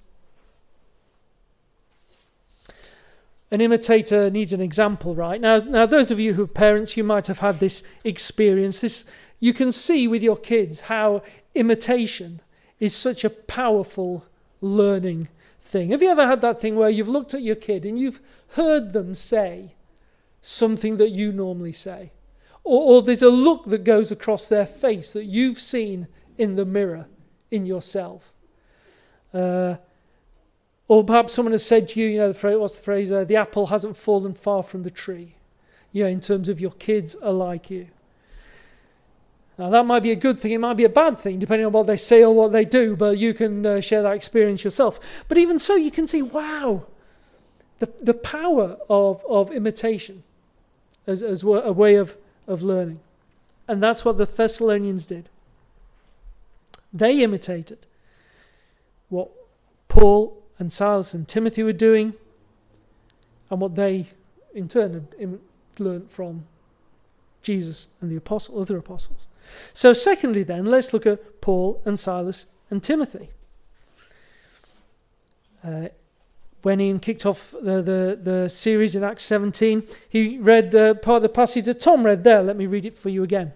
An 3.52 3.60
imitator 3.60 4.30
needs 4.30 4.54
an 4.54 4.62
example, 4.62 5.14
right? 5.14 5.38
Now, 5.38 5.58
now 5.58 5.84
those 5.84 6.10
of 6.10 6.18
you 6.18 6.32
who 6.32 6.44
are 6.44 6.48
parents, 6.48 6.96
you 6.96 7.04
might 7.04 7.26
have 7.26 7.40
had 7.40 7.60
this 7.60 7.86
experience. 8.02 8.80
This 8.80 9.10
you 9.40 9.52
can 9.52 9.70
see 9.70 10.08
with 10.08 10.22
your 10.22 10.38
kids 10.38 10.80
how 10.82 11.22
imitation 11.54 12.40
is 12.80 12.96
such 12.96 13.24
a 13.24 13.30
powerful 13.30 14.24
learning 14.62 15.28
thing. 15.60 15.90
Have 15.90 16.00
you 16.00 16.08
ever 16.08 16.26
had 16.26 16.40
that 16.40 16.62
thing 16.62 16.76
where 16.76 16.88
you've 16.88 17.10
looked 17.10 17.34
at 17.34 17.42
your 17.42 17.56
kid 17.56 17.84
and 17.84 17.98
you've 17.98 18.20
heard 18.52 18.94
them 18.94 19.14
say 19.14 19.74
something 20.40 20.96
that 20.96 21.10
you 21.10 21.30
normally 21.30 21.74
say? 21.74 22.12
Or, 22.64 22.94
or 22.94 23.02
there's 23.02 23.20
a 23.20 23.28
look 23.28 23.64
that 23.66 23.84
goes 23.84 24.10
across 24.10 24.48
their 24.48 24.64
face 24.64 25.12
that 25.12 25.24
you've 25.24 25.58
seen 25.58 26.08
in 26.38 26.56
the 26.56 26.64
mirror 26.64 27.06
in 27.50 27.66
yourself. 27.66 28.32
Uh, 29.34 29.76
or 30.92 31.02
perhaps 31.02 31.32
someone 31.32 31.52
has 31.52 31.64
said 31.64 31.88
to 31.88 32.00
you, 32.00 32.06
you 32.06 32.18
know, 32.18 32.28
the 32.28 32.34
phrase, 32.34 32.58
what's 32.58 32.76
the 32.76 32.82
phrase? 32.82 33.10
Uh, 33.10 33.24
the 33.24 33.34
apple 33.34 33.68
hasn't 33.68 33.96
fallen 33.96 34.34
far 34.34 34.62
from 34.62 34.82
the 34.82 34.90
tree. 34.90 35.36
You 35.90 36.02
know, 36.04 36.10
in 36.10 36.20
terms 36.20 36.50
of 36.50 36.60
your 36.60 36.72
kids 36.72 37.14
are 37.14 37.32
like 37.32 37.70
you. 37.70 37.86
Now, 39.56 39.70
that 39.70 39.86
might 39.86 40.02
be 40.02 40.10
a 40.10 40.16
good 40.16 40.38
thing, 40.38 40.52
it 40.52 40.58
might 40.58 40.76
be 40.76 40.84
a 40.84 40.90
bad 40.90 41.18
thing, 41.18 41.38
depending 41.38 41.64
on 41.64 41.72
what 41.72 41.86
they 41.86 41.96
say 41.96 42.22
or 42.22 42.34
what 42.34 42.52
they 42.52 42.66
do, 42.66 42.94
but 42.94 43.16
you 43.16 43.32
can 43.32 43.64
uh, 43.64 43.80
share 43.80 44.02
that 44.02 44.12
experience 44.12 44.64
yourself. 44.64 45.00
But 45.28 45.38
even 45.38 45.58
so, 45.58 45.76
you 45.76 45.90
can 45.90 46.06
see, 46.06 46.20
wow, 46.20 46.84
the, 47.78 47.90
the 47.98 48.12
power 48.12 48.76
of, 48.90 49.24
of 49.26 49.50
imitation 49.50 50.24
as, 51.06 51.22
as 51.22 51.42
a 51.42 51.72
way 51.72 51.94
of, 51.94 52.18
of 52.46 52.62
learning. 52.62 53.00
And 53.66 53.82
that's 53.82 54.04
what 54.04 54.18
the 54.18 54.26
Thessalonians 54.26 55.06
did. 55.06 55.30
They 56.92 57.22
imitated 57.22 57.86
what 59.08 59.30
Paul 59.88 60.41
and 60.62 60.72
Silas 60.72 61.12
and 61.12 61.26
Timothy 61.26 61.64
were 61.64 61.72
doing 61.72 62.14
and 63.50 63.60
what 63.60 63.74
they, 63.74 64.06
in 64.54 64.68
turn, 64.68 65.08
had 65.18 65.40
learned 65.80 66.08
from 66.08 66.46
Jesus 67.42 67.88
and 68.00 68.12
the 68.12 68.16
apostle, 68.16 68.60
other 68.60 68.78
apostles. 68.78 69.26
So, 69.72 69.92
secondly, 69.92 70.44
then, 70.44 70.64
let's 70.64 70.92
look 70.92 71.04
at 71.04 71.40
Paul 71.40 71.82
and 71.84 71.98
Silas 71.98 72.46
and 72.70 72.80
Timothy. 72.80 73.30
Uh, 75.64 75.88
when 76.62 76.80
Ian 76.80 77.00
kicked 77.00 77.26
off 77.26 77.50
the, 77.60 77.82
the, 77.82 78.18
the, 78.22 78.48
series 78.48 78.94
in 78.94 79.02
Acts 79.02 79.24
17, 79.24 79.82
he 80.08 80.38
read 80.38 80.72
uh, 80.76 80.94
part 80.94 81.16
of 81.16 81.22
the 81.22 81.28
passage 81.28 81.64
that 81.64 81.80
Tom 81.80 82.06
read 82.06 82.22
there. 82.22 82.40
Let 82.40 82.56
me 82.56 82.66
read 82.66 82.84
it 82.84 82.94
for 82.94 83.08
you 83.08 83.24
again. 83.24 83.52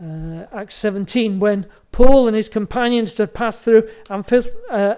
Uh, 0.00 0.46
Acts 0.52 0.76
17, 0.76 1.40
when 1.40 1.66
Paul 1.90 2.28
and 2.28 2.36
his 2.36 2.48
companions 2.48 3.18
had 3.18 3.34
passed 3.34 3.64
through 3.64 3.90
Amphip- 4.04 4.54
uh, 4.70 4.94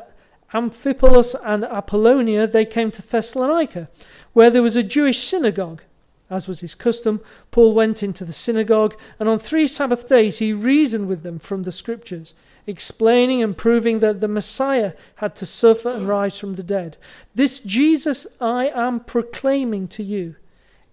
Amphipolis 0.52 1.35
and 1.44 1.64
Apollonia, 1.64 2.47
they 2.47 2.66
came 2.66 2.90
to 2.90 3.02
Thessalonica, 3.02 3.88
where 4.32 4.50
there 4.50 4.62
was 4.62 4.76
a 4.76 4.82
Jewish 4.82 5.18
synagogue. 5.21 5.82
As 6.28 6.49
was 6.49 6.61
his 6.61 6.75
custom, 6.75 7.21
Paul 7.50 7.75
went 7.75 8.02
into 8.02 8.25
the 8.25 8.32
synagogue, 8.32 8.99
and 9.18 9.28
on 9.28 9.38
three 9.38 9.66
Sabbath 9.66 10.09
days 10.09 10.38
he 10.38 10.52
reasoned 10.52 11.09
with 11.09 11.23
them 11.23 11.38
from 11.38 11.62
the 11.62 11.73
Scriptures, 11.73 12.35
explaining 12.66 13.42
and 13.42 13.56
proving 13.56 14.00
that 14.00 14.21
the 14.21 14.28
Messiah 14.28 14.92
had 15.16 15.35
to 15.37 15.47
suffer 15.47 15.90
and 15.90 16.09
rise 16.09 16.38
from 16.38 16.54
the 16.54 16.62
dead. 16.62 16.97
This 17.35 17.61
Jesus 17.61 18.26
I 18.40 18.68
am 18.68 19.00
proclaiming 19.00 19.88
to 19.88 20.02
you 20.02 20.37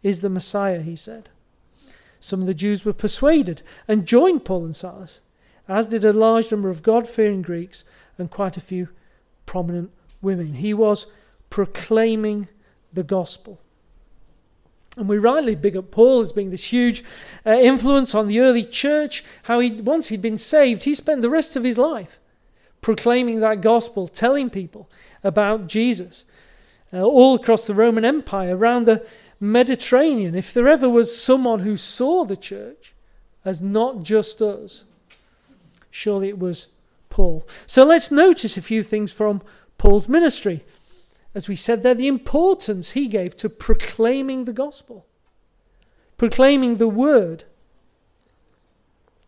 is 0.04 0.22
the 0.22 0.30
Messiah, 0.30 0.82
he 0.82 0.96
said. 0.96 1.30
Some 2.20 2.42
of 2.42 2.48
the 2.48 2.54
Jews 2.54 2.86
were 2.86 2.94
persuaded 2.94 3.62
and 3.88 4.06
joined 4.06 4.46
Paul 4.46 4.66
and 4.66 4.76
Silas, 4.76 5.20
as 5.68 5.88
did 5.88 6.04
a 6.04 6.12
large 6.12 6.52
number 6.52 6.70
of 6.70 6.84
God 6.84 7.08
fearing 7.08 7.42
Greeks 7.42 7.84
and 8.18 8.30
quite 8.32 8.58
a 8.58 8.62
few 8.62 8.90
prominent 9.50 9.90
women. 10.22 10.54
He 10.54 10.76
was 10.76 11.12
proclaiming 11.50 12.48
the 12.94 13.02
gospel. 13.02 13.60
And 14.96 15.10
we 15.10 15.18
rightly 15.18 15.56
big 15.56 15.76
up 15.76 15.90
Paul 15.90 16.20
as 16.20 16.32
being 16.32 16.52
this 16.52 16.66
huge 16.66 17.04
uh, 17.48 17.54
influence 17.54 18.14
on 18.14 18.28
the 18.28 18.42
early 18.42 18.64
church. 18.64 19.24
How 19.44 19.60
he, 19.60 19.72
once 19.72 20.10
he'd 20.10 20.22
been 20.22 20.38
saved, 20.38 20.84
he 20.84 20.94
spent 20.94 21.24
the 21.24 21.32
rest 21.32 21.56
of 21.56 21.64
his 21.64 21.80
life 21.80 22.20
proclaiming 22.82 23.40
that 23.40 23.62
gospel, 23.62 24.08
telling 24.08 24.52
people 24.52 24.88
about 25.24 25.66
Jesus 25.66 26.26
uh, 26.94 27.02
all 27.02 27.34
across 27.34 27.66
the 27.66 27.74
Roman 27.74 28.06
Empire, 28.06 28.56
around 28.56 28.86
the 28.86 29.04
Mediterranean. 29.40 30.36
If 30.36 30.54
there 30.54 30.68
ever 30.68 30.88
was 30.88 31.20
someone 31.20 31.62
who 31.62 31.76
saw 31.76 32.24
the 32.24 32.38
church 32.38 32.94
as 33.44 33.64
not 33.64 34.04
just 34.04 34.44
us, 34.44 34.86
surely 35.90 36.30
it 36.30 36.38
was 36.38 36.68
Paul. 37.20 37.46
So 37.66 37.84
let's 37.84 38.12
notice 38.12 38.56
a 38.56 38.62
few 38.62 38.82
things 38.82 39.12
from 39.12 39.42
Paul's 39.78 40.08
ministry 40.08 40.64
as 41.36 41.48
we 41.48 41.56
said 41.56 41.84
there, 41.84 41.94
the 41.94 42.08
importance 42.08 42.92
he 42.92 43.08
gave 43.08 43.38
to 43.38 43.50
proclaiming 43.50 44.46
the 44.46 44.54
gospel, 44.54 45.06
proclaiming 46.18 46.78
the 46.78 46.88
word. 46.88 47.44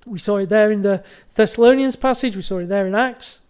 We 0.05 0.17
saw 0.17 0.37
it 0.37 0.49
there 0.49 0.71
in 0.71 0.81
the 0.81 1.03
Thessalonians 1.35 1.95
passage, 1.95 2.35
we 2.35 2.41
saw 2.41 2.59
it 2.59 2.67
there 2.67 2.87
in 2.87 2.95
Acts. 2.95 3.47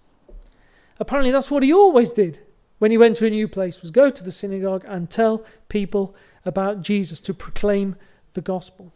Apparently, 0.99 1.31
that's 1.31 1.49
what 1.49 1.63
he 1.63 1.73
always 1.73 2.11
did 2.11 2.39
when 2.79 2.91
he 2.91 2.97
went 2.97 3.17
to 3.17 3.27
a 3.27 3.29
new 3.29 3.47
place 3.47 3.79
was 3.81 3.91
go 3.91 4.09
to 4.09 4.23
the 4.23 4.31
synagogue 4.31 4.83
and 4.87 5.09
tell 5.09 5.45
people 5.69 6.15
about 6.45 6.81
Jesus 6.81 7.21
to 7.21 7.33
proclaim 7.33 7.95
the 8.33 8.41
gospel. 8.41 8.91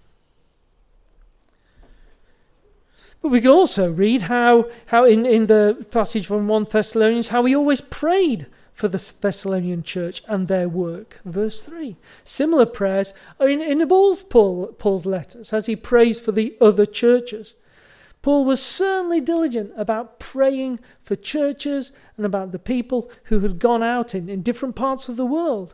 But 3.25 3.31
we 3.31 3.41
can 3.41 3.49
also 3.49 3.91
read 3.91 4.21
how, 4.21 4.69
how 4.85 5.03
in, 5.03 5.25
in 5.25 5.47
the 5.47 5.83
passage 5.89 6.27
from 6.27 6.47
1 6.47 6.67
Thessalonians, 6.69 7.29
how 7.29 7.43
he 7.45 7.55
always 7.55 7.81
prayed 7.81 8.45
for 8.71 8.87
the 8.87 8.99
Thessalonian 9.19 9.81
church 9.81 10.21
and 10.27 10.47
their 10.47 10.69
work. 10.69 11.21
Verse 11.25 11.63
3. 11.63 11.95
Similar 12.23 12.67
prayers 12.67 13.15
are 13.39 13.49
in, 13.49 13.61
in 13.61 13.81
all 13.91 14.15
Paul, 14.15 14.67
Paul's 14.73 15.07
letters 15.07 15.53
as 15.53 15.65
he 15.65 15.75
prays 15.75 16.19
for 16.19 16.33
the 16.33 16.55
other 16.61 16.85
churches. 16.85 17.55
Paul 18.21 18.45
was 18.45 18.61
certainly 18.61 19.21
diligent 19.21 19.71
about 19.75 20.19
praying 20.19 20.79
for 21.01 21.15
churches 21.15 21.97
and 22.17 22.27
about 22.27 22.51
the 22.51 22.59
people 22.59 23.09
who 23.23 23.39
had 23.39 23.57
gone 23.57 23.81
out 23.81 24.13
in, 24.13 24.29
in 24.29 24.43
different 24.43 24.75
parts 24.75 25.09
of 25.09 25.17
the 25.17 25.25
world. 25.25 25.73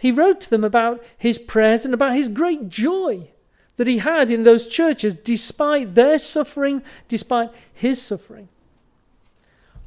He 0.00 0.10
wrote 0.10 0.40
to 0.40 0.50
them 0.50 0.64
about 0.64 1.04
his 1.16 1.38
prayers 1.38 1.84
and 1.84 1.94
about 1.94 2.16
his 2.16 2.26
great 2.26 2.68
joy 2.68 3.28
that 3.76 3.86
he 3.86 3.98
had 3.98 4.30
in 4.30 4.42
those 4.42 4.68
churches 4.68 5.14
despite 5.14 5.94
their 5.94 6.18
suffering, 6.18 6.82
despite 7.08 7.50
his 7.72 8.00
suffering. 8.00 8.48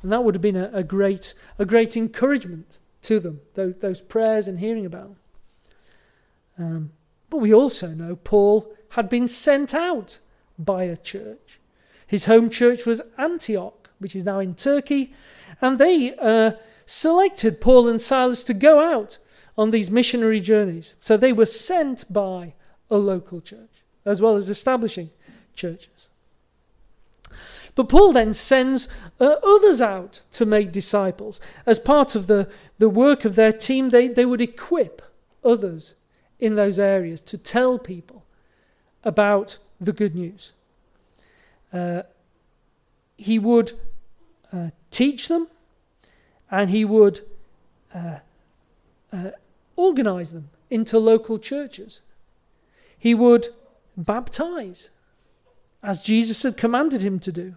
And 0.01 0.11
that 0.11 0.23
would 0.23 0.35
have 0.35 0.41
been 0.41 0.55
a, 0.55 0.69
a 0.73 0.83
great, 0.83 1.33
a 1.57 1.65
great 1.65 1.95
encouragement 1.97 2.79
to 3.03 3.19
them, 3.19 3.41
those, 3.53 3.75
those 3.75 4.01
prayers 4.01 4.47
and 4.47 4.59
hearing 4.59 4.85
about 4.85 5.09
them. 5.09 5.17
Um, 6.57 6.91
but 7.29 7.37
we 7.37 7.53
also 7.53 7.87
know 7.87 8.15
Paul 8.15 8.73
had 8.89 9.09
been 9.09 9.27
sent 9.27 9.73
out 9.73 10.19
by 10.57 10.83
a 10.83 10.97
church. 10.97 11.59
His 12.07 12.25
home 12.25 12.49
church 12.49 12.85
was 12.85 13.01
Antioch, 13.17 13.89
which 13.99 14.15
is 14.15 14.25
now 14.25 14.39
in 14.39 14.55
Turkey, 14.55 15.13
and 15.61 15.79
they 15.79 16.15
uh, 16.15 16.51
selected 16.85 17.61
Paul 17.61 17.87
and 17.87 17.99
Silas 17.99 18.43
to 18.45 18.53
go 18.53 18.79
out 18.79 19.17
on 19.57 19.71
these 19.71 19.89
missionary 19.89 20.39
journeys. 20.39 20.95
So 21.01 21.17
they 21.17 21.33
were 21.33 21.45
sent 21.45 22.11
by 22.11 22.53
a 22.89 22.97
local 22.97 23.41
church, 23.41 23.83
as 24.05 24.21
well 24.21 24.35
as 24.35 24.49
establishing 24.49 25.09
churches. 25.55 26.09
But 27.75 27.89
Paul 27.89 28.13
then 28.13 28.33
sends 28.33 28.87
uh, 29.19 29.35
others 29.43 29.81
out 29.81 30.21
to 30.31 30.45
make 30.45 30.71
disciples. 30.71 31.41
As 31.65 31.77
part 31.77 32.15
of 32.15 32.27
the, 32.27 32.49
the 32.77 32.89
work 32.89 33.25
of 33.25 33.35
their 33.35 33.51
team, 33.51 33.89
they, 33.89 34.07
they 34.07 34.25
would 34.25 34.41
equip 34.41 35.01
others 35.43 35.95
in 36.39 36.55
those 36.55 36.79
areas 36.79 37.21
to 37.23 37.37
tell 37.37 37.77
people 37.77 38.23
about 39.03 39.57
the 39.79 39.93
good 39.93 40.15
news. 40.15 40.53
Uh, 41.73 42.03
he 43.17 43.37
would 43.37 43.73
uh, 44.53 44.69
teach 44.89 45.27
them 45.27 45.47
and 46.49 46.69
he 46.69 46.85
would 46.85 47.19
uh, 47.93 48.19
uh 49.11 49.31
organize 49.75 50.31
them 50.31 50.49
into 50.69 50.97
local 50.97 51.37
churches. 51.37 52.01
He 53.05 53.13
would 53.13 53.49
baptize 53.95 54.89
as 55.83 56.01
Jesus 56.01 56.41
had 56.41 56.57
commanded 56.57 57.03
him 57.03 57.19
to 57.19 57.31
do. 57.31 57.53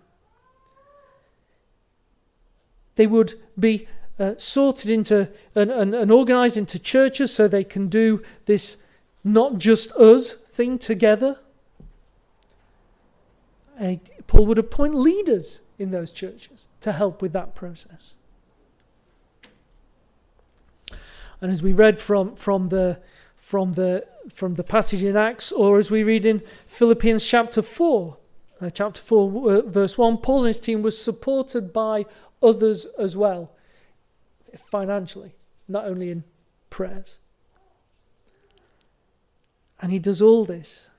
They 2.96 3.06
would 3.06 3.32
be 3.58 3.88
uh, 4.18 4.34
sorted 4.36 4.90
into 4.90 5.30
and, 5.54 5.70
and, 5.70 5.94
and 5.94 6.12
organized 6.12 6.58
into 6.58 6.78
churches 6.78 7.32
so 7.32 7.48
they 7.48 7.64
can 7.64 7.88
do 7.88 8.22
this 8.44 8.84
not 9.24 9.56
just 9.56 9.90
us 9.92 10.34
thing 10.34 10.78
together. 10.78 11.38
Paul 14.26 14.44
would 14.44 14.58
appoint 14.58 14.96
leaders 14.96 15.62
in 15.78 15.92
those 15.92 16.12
churches 16.12 16.68
to 16.82 16.92
help 16.92 17.22
with 17.22 17.32
that 17.32 17.54
process. 17.54 18.12
And 21.40 21.50
as 21.50 21.62
we 21.62 21.72
read 21.72 21.98
from, 21.98 22.36
from, 22.36 22.68
the, 22.68 23.00
from, 23.34 23.72
the, 23.72 24.04
from 24.28 24.54
the 24.54 24.64
passage 24.64 25.02
in 25.02 25.16
Acts, 25.16 25.52
or 25.52 25.78
as 25.78 25.90
we 25.90 26.02
read 26.02 26.24
in 26.24 26.40
Philippians 26.66 27.24
chapter 27.24 27.62
4, 27.62 28.16
uh, 28.60 28.70
chapter 28.70 29.00
4, 29.00 29.52
uh, 29.52 29.62
verse 29.62 29.96
1, 29.96 30.18
Paul 30.18 30.38
and 30.38 30.46
his 30.48 30.60
team 30.60 30.82
was 30.82 31.02
supported 31.02 31.72
by 31.72 32.04
others 32.42 32.86
as 32.98 33.16
well, 33.16 33.52
financially, 34.56 35.34
not 35.66 35.84
only 35.84 36.10
in 36.10 36.24
prayers. 36.70 37.18
And 39.80 39.92
he 39.92 39.98
does 39.98 40.20
all 40.20 40.44
this, 40.44 40.90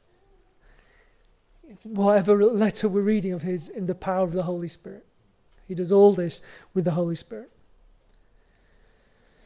whatever 1.83 2.43
letter 2.43 2.87
we're 2.87 3.01
reading 3.01 3.33
of 3.33 3.41
his, 3.41 3.67
in 3.67 3.85
the 3.85 3.95
power 3.95 4.23
of 4.23 4.33
the 4.33 4.43
Holy 4.43 4.67
Spirit. 4.67 5.05
He 5.67 5.75
does 5.75 5.91
all 5.91 6.13
this 6.13 6.41
with 6.73 6.85
the 6.85 6.91
Holy 6.91 7.15
Spirit. 7.15 7.51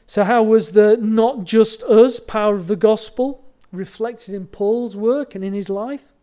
So, 0.06 0.24
how 0.24 0.44
was 0.44 0.72
the 0.72 0.98
not 0.98 1.46
just 1.46 1.82
us 1.84 2.20
power 2.20 2.56
of 2.56 2.68
the 2.68 2.76
gospel 2.76 3.44
reflected 3.74 4.34
in 4.34 4.48
Paul's 4.48 4.96
work 4.96 5.36
and 5.36 5.44
in 5.44 5.54
his 5.54 5.68
life? 5.68 6.14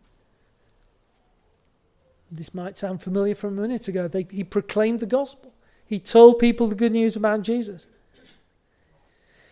This 2.31 2.55
might 2.55 2.77
sound 2.77 3.01
familiar 3.01 3.35
from 3.35 3.59
a 3.59 3.61
minute 3.61 3.87
ago. 3.87 4.07
They, 4.07 4.25
he 4.31 4.43
proclaimed 4.43 5.01
the 5.01 5.05
gospel. 5.05 5.53
He 5.85 5.99
told 5.99 6.39
people 6.39 6.67
the 6.67 6.75
good 6.75 6.93
news 6.93 7.17
about 7.17 7.41
Jesus. 7.41 7.85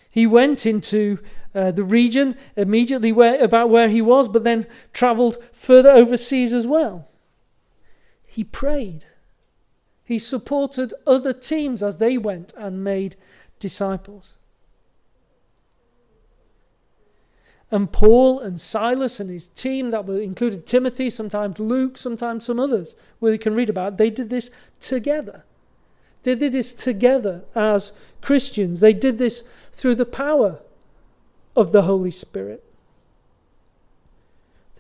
He 0.10 0.26
went 0.26 0.66
into 0.66 1.20
uh, 1.54 1.72
the 1.72 1.84
region 1.84 2.36
immediately 2.56 3.12
where, 3.12 3.44
about 3.44 3.70
where 3.70 3.90
he 3.90 4.02
was, 4.02 4.30
but 4.30 4.46
then 4.46 4.66
travelled 4.94 5.44
further 5.54 5.90
overseas 5.90 6.54
as 6.54 6.66
well. 6.66 7.10
He 8.26 8.44
prayed. 8.44 9.06
He 10.06 10.18
supported 10.18 10.94
other 11.06 11.34
teams 11.34 11.84
as 11.84 11.98
they 11.98 12.18
went 12.18 12.54
and 12.58 12.84
made 12.84 13.18
disciples. 13.60 14.39
And 17.72 17.92
Paul 17.92 18.40
and 18.40 18.60
Silas 18.60 19.20
and 19.20 19.30
his 19.30 19.48
team 19.48 19.92
that 19.92 20.06
were 20.06 20.20
included 20.20 20.66
Timothy, 20.66 21.10
sometimes 21.10 21.60
Luke, 21.60 21.98
sometimes 21.98 22.46
some 22.46 22.60
others, 22.60 22.96
where 23.20 23.32
you 23.32 23.40
can 23.40 23.54
read 23.54 23.70
about, 23.70 23.98
they 23.98 24.10
did 24.10 24.30
this 24.30 24.50
together. 24.80 25.44
They 26.24 26.36
did 26.36 26.54
this 26.54 26.74
together 26.74 27.44
as 27.56 27.94
Christians. 28.22 28.80
They 28.80 28.94
did 28.94 29.18
this 29.20 29.42
through 29.72 29.96
the 29.96 30.06
power 30.06 30.60
of 31.56 31.72
the 31.72 31.84
Holy 31.84 32.12
Spirit. 32.12 32.64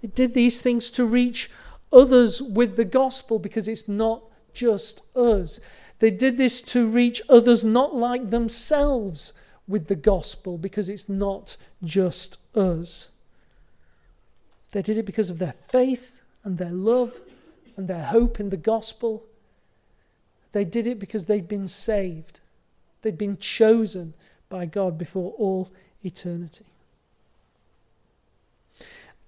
They 0.01 0.07
did 0.07 0.33
these 0.33 0.61
things 0.61 0.89
to 0.91 1.05
reach 1.05 1.51
others 1.91 2.41
with 2.41 2.75
the 2.75 2.85
gospel 2.85 3.39
because 3.39 3.67
it's 3.67 3.87
not 3.87 4.23
just 4.53 5.03
us. 5.15 5.59
They 5.99 6.11
did 6.11 6.37
this 6.37 6.61
to 6.63 6.87
reach 6.87 7.21
others 7.29 7.63
not 7.63 7.93
like 7.93 8.29
themselves 8.29 9.33
with 9.67 9.87
the 9.87 9.95
gospel 9.95 10.57
because 10.57 10.89
it's 10.89 11.09
not 11.09 11.57
just 11.83 12.38
us. 12.55 13.09
They 14.71 14.81
did 14.81 14.97
it 14.97 15.05
because 15.05 15.29
of 15.29 15.39
their 15.39 15.53
faith 15.53 16.21
and 16.43 16.57
their 16.57 16.71
love 16.71 17.19
and 17.75 17.87
their 17.87 18.03
hope 18.05 18.39
in 18.39 18.49
the 18.49 18.57
gospel 18.57 19.25
they 20.51 20.65
did 20.65 20.87
it 20.87 20.99
because 20.99 21.25
they'd 21.25 21.47
been 21.47 21.67
saved, 21.67 22.39
they'd 23.01 23.17
been 23.17 23.37
chosen 23.37 24.13
by 24.49 24.65
God 24.65 24.97
before 24.97 25.33
all 25.37 25.71
eternity. 26.03 26.65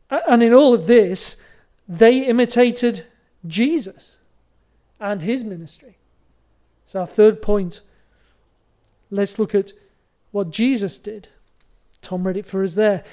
And 0.10 0.44
in 0.44 0.54
all 0.54 0.74
of 0.74 0.88
this, 0.88 1.48
they 1.88 2.26
imitated 2.26 3.06
Jesus 3.46 4.18
and 5.00 5.22
his 5.22 5.44
ministry. 5.44 5.98
So, 6.86 7.02
our 7.02 7.08
third 7.08 7.42
point 7.42 7.82
let's 9.10 9.40
look 9.40 9.56
at 9.56 9.72
what 10.32 10.52
Jesus 10.52 10.98
did. 10.98 11.30
Tom 12.02 12.26
read 12.26 12.38
it 12.38 12.46
for 12.46 12.64
us 12.64 12.74
there. 12.74 13.04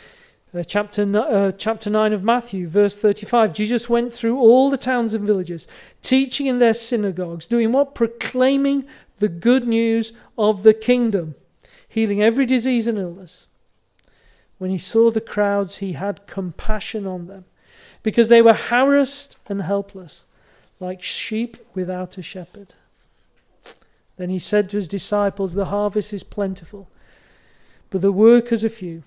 Uh, 0.54 0.62
chapter, 0.62 1.02
uh, 1.14 1.52
chapter 1.52 1.90
9 1.90 2.14
of 2.14 2.24
Matthew, 2.24 2.66
verse 2.66 2.98
35. 2.98 3.52
Jesus 3.52 3.88
went 3.88 4.14
through 4.14 4.38
all 4.38 4.70
the 4.70 4.78
towns 4.78 5.12
and 5.12 5.26
villages, 5.26 5.68
teaching 6.00 6.46
in 6.46 6.58
their 6.58 6.72
synagogues, 6.72 7.46
doing 7.46 7.70
what? 7.70 7.94
Proclaiming 7.94 8.86
the 9.18 9.28
good 9.28 9.68
news 9.68 10.12
of 10.38 10.62
the 10.62 10.72
kingdom, 10.72 11.34
healing 11.86 12.22
every 12.22 12.46
disease 12.46 12.86
and 12.86 12.98
illness. 12.98 13.46
When 14.56 14.70
he 14.70 14.78
saw 14.78 15.10
the 15.10 15.20
crowds, 15.20 15.78
he 15.78 15.92
had 15.92 16.26
compassion 16.26 17.06
on 17.06 17.26
them, 17.26 17.44
because 18.02 18.28
they 18.28 18.40
were 18.40 18.54
harassed 18.54 19.38
and 19.48 19.62
helpless, 19.62 20.24
like 20.80 21.02
sheep 21.02 21.58
without 21.74 22.16
a 22.16 22.22
shepherd. 22.22 22.74
Then 24.16 24.30
he 24.30 24.38
said 24.38 24.70
to 24.70 24.76
his 24.76 24.88
disciples, 24.88 25.54
The 25.54 25.66
harvest 25.66 26.12
is 26.14 26.22
plentiful, 26.22 26.90
but 27.90 28.00
the 28.00 28.12
workers 28.12 28.64
are 28.64 28.68
few. 28.68 29.02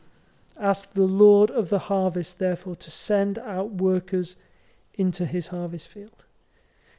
Ask 0.59 0.93
the 0.93 1.03
Lord 1.03 1.49
of 1.51 1.69
the 1.69 1.79
harvest, 1.79 2.39
therefore, 2.39 2.75
to 2.75 2.91
send 2.91 3.39
out 3.39 3.71
workers 3.73 4.41
into 4.93 5.25
his 5.25 5.47
harvest 5.47 5.87
field. 5.87 6.25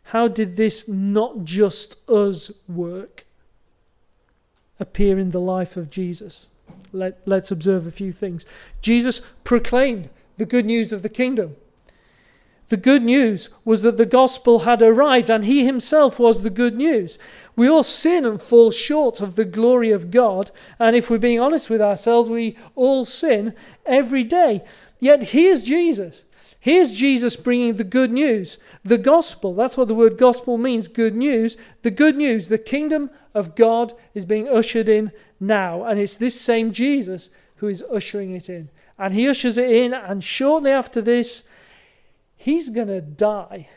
How 0.05 0.29
did 0.29 0.57
this 0.57 0.89
not 0.89 1.45
just 1.45 2.09
us 2.11 2.51
work 2.69 3.25
appear 4.81 5.19
in 5.19 5.31
the 5.31 5.41
life 5.41 5.77
of 5.77 5.91
Jesus? 5.91 6.49
Let, 6.93 7.21
let's 7.27 7.51
observe 7.51 7.87
a 7.87 7.93
few 7.93 8.13
things. 8.13 8.45
Jesus 8.81 9.21
proclaimed 9.45 10.11
the 10.37 10.47
good 10.47 10.67
news 10.67 10.93
of 10.93 11.03
the 11.03 11.09
kingdom. 11.09 11.57
The 12.69 12.77
good 12.77 13.03
news 13.03 13.51
was 13.65 13.83
that 13.83 13.99
the 13.99 14.07
gospel 14.07 14.61
had 14.61 14.81
arrived 14.83 15.29
and 15.29 15.45
he 15.45 15.65
himself 15.65 16.19
was 16.19 16.43
the 16.43 16.51
good 16.51 16.75
news. 16.75 17.19
We 17.55 17.69
all 17.69 17.83
sin 17.83 18.25
and 18.25 18.41
fall 18.41 18.71
short 18.71 19.21
of 19.21 19.37
the 19.37 19.45
glory 19.45 19.91
of 19.91 20.11
God, 20.11 20.51
and 20.79 20.97
if 20.97 21.11
we're 21.11 21.19
being 21.19 21.41
honest 21.41 21.69
with 21.69 21.83
ourselves, 21.83 22.31
we 22.31 22.57
all 22.75 23.05
sin 23.05 23.55
every 23.85 24.25
day. 24.25 24.63
Yet 25.01 25.31
here's 25.31 25.63
Jesus. 25.63 26.25
Here's 26.63 26.95
Jesus 26.95 27.35
bringing 27.35 27.75
the 27.75 27.83
good 27.83 28.13
news, 28.13 28.57
the 28.85 28.97
gospel. 28.97 29.53
That's 29.53 29.77
what 29.77 29.89
the 29.89 29.97
word 29.97 30.17
gospel 30.17 30.57
means 30.57 30.87
good 30.87 31.17
news. 31.17 31.57
The 31.83 31.91
good 31.91 32.17
news, 32.17 32.47
the 32.47 32.57
kingdom 32.57 33.11
of 33.35 33.57
God 33.57 33.93
is 34.15 34.25
being 34.25 34.49
ushered 34.49 34.89
in 34.89 35.11
now. 35.41 35.83
And 35.83 35.99
it's 35.99 36.15
this 36.15 36.41
same 36.41 36.71
Jesus 36.71 37.31
who 37.57 37.67
is 37.67 37.85
ushering 37.93 38.33
it 38.35 38.49
in. 38.49 38.69
And 38.97 39.13
he 39.13 39.29
ushers 39.29 39.59
it 39.59 39.71
in, 39.71 39.93
and 39.93 40.23
shortly 40.23 40.71
after 40.71 41.01
this, 41.01 41.51
he's 42.37 42.71
going 42.71 42.87
to 42.87 43.01
die. 43.01 43.69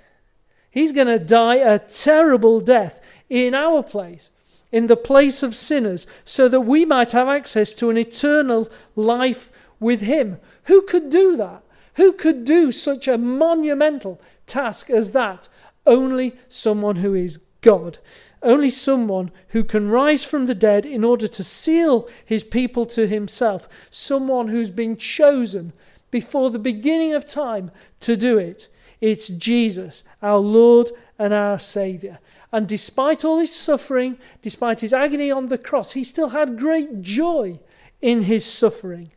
He's 0.69 0.91
going 0.91 1.07
to 1.07 1.17
die 1.17 1.55
a 1.55 1.79
terrible 1.79 2.59
death 2.59 2.99
in 3.29 3.53
our 3.53 3.83
place, 3.83 4.29
in 4.71 4.88
the 4.88 4.97
place 4.97 5.43
of 5.43 5.55
sinners, 5.55 6.07
so 6.23 6.47
that 6.49 6.61
we 6.61 6.85
might 6.85 7.11
have 7.11 7.27
access 7.27 7.73
to 7.75 7.89
an 7.89 7.97
eternal 7.97 8.69
life 8.95 9.51
with 9.79 10.01
him. 10.01 10.38
Who 10.65 10.81
could 10.81 11.09
do 11.09 11.35
that? 11.38 11.63
Who 11.95 12.13
could 12.13 12.43
do 12.43 12.71
such 12.71 13.07
a 13.07 13.17
monumental 13.17 14.21
task 14.45 14.89
as 14.89 15.11
that? 15.11 15.47
Only 15.85 16.35
someone 16.49 16.97
who 16.97 17.13
is 17.13 17.38
God. 17.61 17.99
Only 18.43 18.69
someone 18.69 19.31
who 19.49 19.63
can 19.63 19.89
rise 19.89 20.23
from 20.23 20.45
the 20.45 20.55
dead 20.55 20.85
in 20.85 21.03
order 21.03 21.27
to 21.27 21.43
seal 21.43 22.07
his 22.23 22.43
people 22.43 22.85
to 22.88 23.07
himself. 23.07 23.67
Someone 23.89 24.49
who's 24.49 24.69
been 24.69 24.97
chosen 24.97 25.73
before 26.11 26.51
the 26.51 26.59
beginning 26.59 27.13
of 27.13 27.27
time 27.27 27.71
to 28.01 28.15
do 28.15 28.38
it. 28.38 28.67
It's 29.01 29.29
Jesus, 29.29 30.03
our 30.21 30.38
Lord 30.38 30.91
and 31.17 31.33
our 31.33 31.59
Saviour. 31.59 32.19
And 32.55 32.69
despite 32.69 33.25
all 33.25 33.39
his 33.39 33.53
suffering, 33.53 34.17
despite 34.41 34.79
his 34.79 34.93
agony 34.93 35.29
on 35.29 35.49
the 35.49 35.57
cross, 35.57 35.91
he 35.91 36.05
still 36.05 36.29
had 36.29 36.57
great 36.57 37.01
joy 37.01 37.59
in 38.01 38.21
his 38.21 38.45
suffering. 38.45 39.11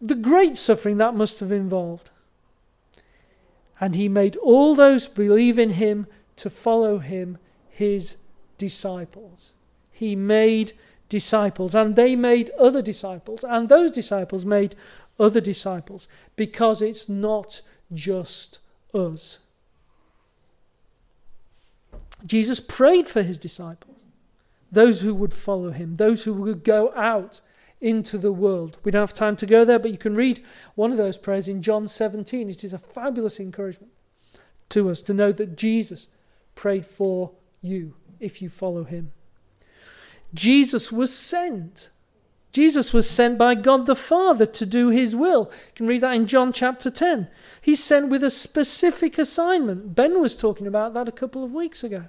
The 0.00 0.16
great 0.16 0.56
suffering 0.56 0.96
that 0.96 1.14
must 1.14 1.38
have 1.38 1.52
involved. 1.52 2.10
And 3.78 3.94
he 3.94 4.08
made 4.08 4.34
all 4.38 4.74
those 4.74 5.06
believe 5.06 5.60
in 5.60 5.70
him 5.70 6.08
to 6.34 6.50
follow 6.50 6.98
him 6.98 7.38
his 7.68 8.16
disciples. 8.58 9.54
He 9.92 10.16
made 10.16 10.72
disciples, 11.08 11.72
and 11.72 11.94
they 11.94 12.16
made 12.16 12.50
other 12.58 12.82
disciples, 12.82 13.44
and 13.44 13.68
those 13.68 13.92
disciples 13.92 14.44
made 14.44 14.74
other 15.20 15.40
disciples, 15.40 16.08
because 16.34 16.82
it's 16.82 17.08
not 17.08 17.60
just 17.92 18.58
us. 18.92 19.45
Jesus 22.26 22.60
prayed 22.60 23.06
for 23.06 23.22
his 23.22 23.38
disciples, 23.38 23.96
those 24.70 25.02
who 25.02 25.14
would 25.14 25.32
follow 25.32 25.70
him, 25.70 25.94
those 25.94 26.24
who 26.24 26.34
would 26.34 26.64
go 26.64 26.92
out 26.94 27.40
into 27.80 28.18
the 28.18 28.32
world. 28.32 28.78
We 28.84 28.90
don't 28.90 29.02
have 29.02 29.14
time 29.14 29.36
to 29.36 29.46
go 29.46 29.64
there, 29.64 29.78
but 29.78 29.92
you 29.92 29.98
can 29.98 30.16
read 30.16 30.42
one 30.74 30.90
of 30.90 30.96
those 30.96 31.18
prayers 31.18 31.48
in 31.48 31.62
John 31.62 31.86
17. 31.86 32.48
It 32.48 32.64
is 32.64 32.72
a 32.72 32.78
fabulous 32.78 33.38
encouragement 33.38 33.92
to 34.70 34.90
us 34.90 35.02
to 35.02 35.14
know 35.14 35.30
that 35.32 35.56
Jesus 35.56 36.08
prayed 36.54 36.86
for 36.86 37.32
you 37.60 37.94
if 38.18 38.42
you 38.42 38.48
follow 38.48 38.84
him. 38.84 39.12
Jesus 40.34 40.90
was 40.90 41.16
sent. 41.16 41.90
Jesus 42.52 42.92
was 42.92 43.08
sent 43.08 43.38
by 43.38 43.54
God 43.54 43.86
the 43.86 43.94
Father 43.94 44.46
to 44.46 44.66
do 44.66 44.88
his 44.88 45.14
will. 45.14 45.50
You 45.52 45.72
can 45.74 45.86
read 45.86 46.00
that 46.00 46.14
in 46.14 46.26
John 46.26 46.52
chapter 46.52 46.90
10. 46.90 47.28
He's 47.60 47.84
sent 47.84 48.08
with 48.08 48.24
a 48.24 48.30
specific 48.30 49.18
assignment. 49.18 49.94
Ben 49.94 50.20
was 50.20 50.36
talking 50.36 50.66
about 50.66 50.94
that 50.94 51.08
a 51.08 51.12
couple 51.12 51.44
of 51.44 51.52
weeks 51.52 51.84
ago. 51.84 52.06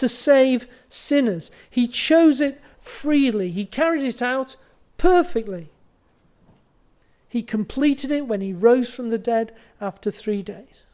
To 0.00 0.08
save 0.08 0.66
sinners. 0.88 1.50
He 1.68 1.86
chose 1.86 2.40
it 2.40 2.58
freely, 2.78 3.50
he 3.50 3.66
carried 3.66 4.02
it 4.02 4.22
out 4.22 4.56
perfectly. 4.96 5.68
He 7.28 7.42
completed 7.42 8.10
it 8.10 8.26
when 8.26 8.40
he 8.40 8.54
rose 8.54 8.94
from 8.94 9.10
the 9.10 9.18
dead 9.18 9.52
after 9.78 10.10
three 10.10 10.40
days. 10.40 10.84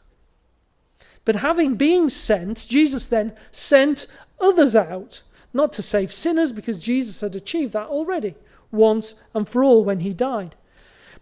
But 1.24 1.36
having 1.36 1.76
been 1.76 2.08
sent, 2.08 2.66
Jesus 2.68 3.06
then 3.06 3.32
sent 3.52 4.08
others 4.40 4.74
out, 4.74 5.22
not 5.54 5.70
to 5.74 5.82
save 5.82 6.12
sinners, 6.12 6.50
because 6.50 6.80
Jesus 6.80 7.20
had 7.20 7.36
achieved 7.36 7.74
that 7.74 7.86
already, 7.86 8.34
once 8.72 9.14
and 9.32 9.48
for 9.48 9.62
all 9.62 9.84
when 9.84 10.00
he 10.00 10.12
died. 10.12 10.56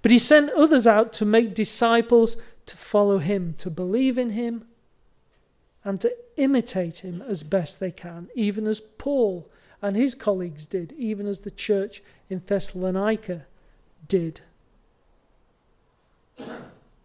But 0.01 0.11
he 0.11 0.19
sent 0.19 0.51
others 0.53 0.87
out 0.87 1.13
to 1.15 1.27
make 1.27 1.55
disciples 1.55 2.39
to 2.65 2.79
follow 2.79 3.19
him, 3.19 3.55
to 3.59 3.69
believe 3.71 4.17
in 4.17 4.31
him, 4.31 4.65
and 5.85 6.01
to 6.01 6.15
imitate 6.37 7.05
him 7.05 7.23
as 7.23 7.43
best 7.43 7.79
they 7.79 7.91
can, 7.91 8.29
even 8.35 8.67
as 8.67 8.81
Paul 8.81 9.49
and 9.83 9.97
his 9.97 10.15
colleagues 10.15 10.67
did, 10.67 10.93
even 10.93 11.27
as 11.27 11.41
the 11.41 11.51
church 11.51 12.03
in 12.31 12.41
Thessalonica 12.41 13.45
did. 14.09 14.41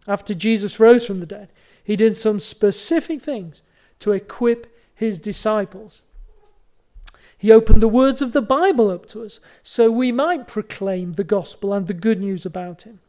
After 0.08 0.34
Jesus 0.34 0.80
rose 0.80 1.06
from 1.06 1.20
the 1.20 1.26
dead, 1.26 1.50
he 1.84 1.94
did 1.94 2.16
some 2.16 2.40
specific 2.40 3.20
things 3.20 3.62
to 3.98 4.12
equip 4.12 4.66
his 4.94 5.18
disciples. 5.18 6.02
He 7.36 7.52
opened 7.52 7.82
the 7.82 7.88
words 7.88 8.20
of 8.20 8.32
the 8.32 8.42
Bible 8.42 8.90
up 8.90 9.06
to 9.06 9.24
us 9.24 9.40
so 9.62 9.90
we 9.90 10.12
might 10.12 10.46
proclaim 10.46 11.14
the 11.14 11.24
gospel 11.24 11.72
and 11.72 11.86
the 11.86 11.94
good 11.94 12.20
news 12.20 12.44
about 12.44 12.82
him. 12.82 13.00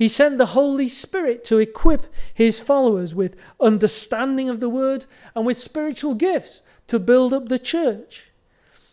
He 0.00 0.08
sent 0.08 0.38
the 0.38 0.56
Holy 0.56 0.88
Spirit 0.88 1.44
to 1.44 1.58
equip 1.58 2.06
his 2.32 2.58
followers 2.58 3.14
with 3.14 3.36
understanding 3.60 4.48
of 4.48 4.58
the 4.58 4.70
word 4.70 5.04
and 5.34 5.44
with 5.44 5.58
spiritual 5.58 6.14
gifts 6.14 6.62
to 6.86 6.98
build 6.98 7.34
up 7.34 7.50
the 7.50 7.58
church. 7.58 8.30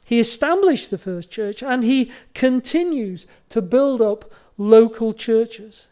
He 0.06 0.20
established 0.20 0.92
the 0.92 0.98
first 0.98 1.32
church 1.32 1.64
and 1.64 1.86
he 1.86 2.12
continues 2.34 3.26
to 3.48 3.62
build 3.62 4.02
up 4.02 4.30
local 4.58 5.14
churches. 5.14 5.88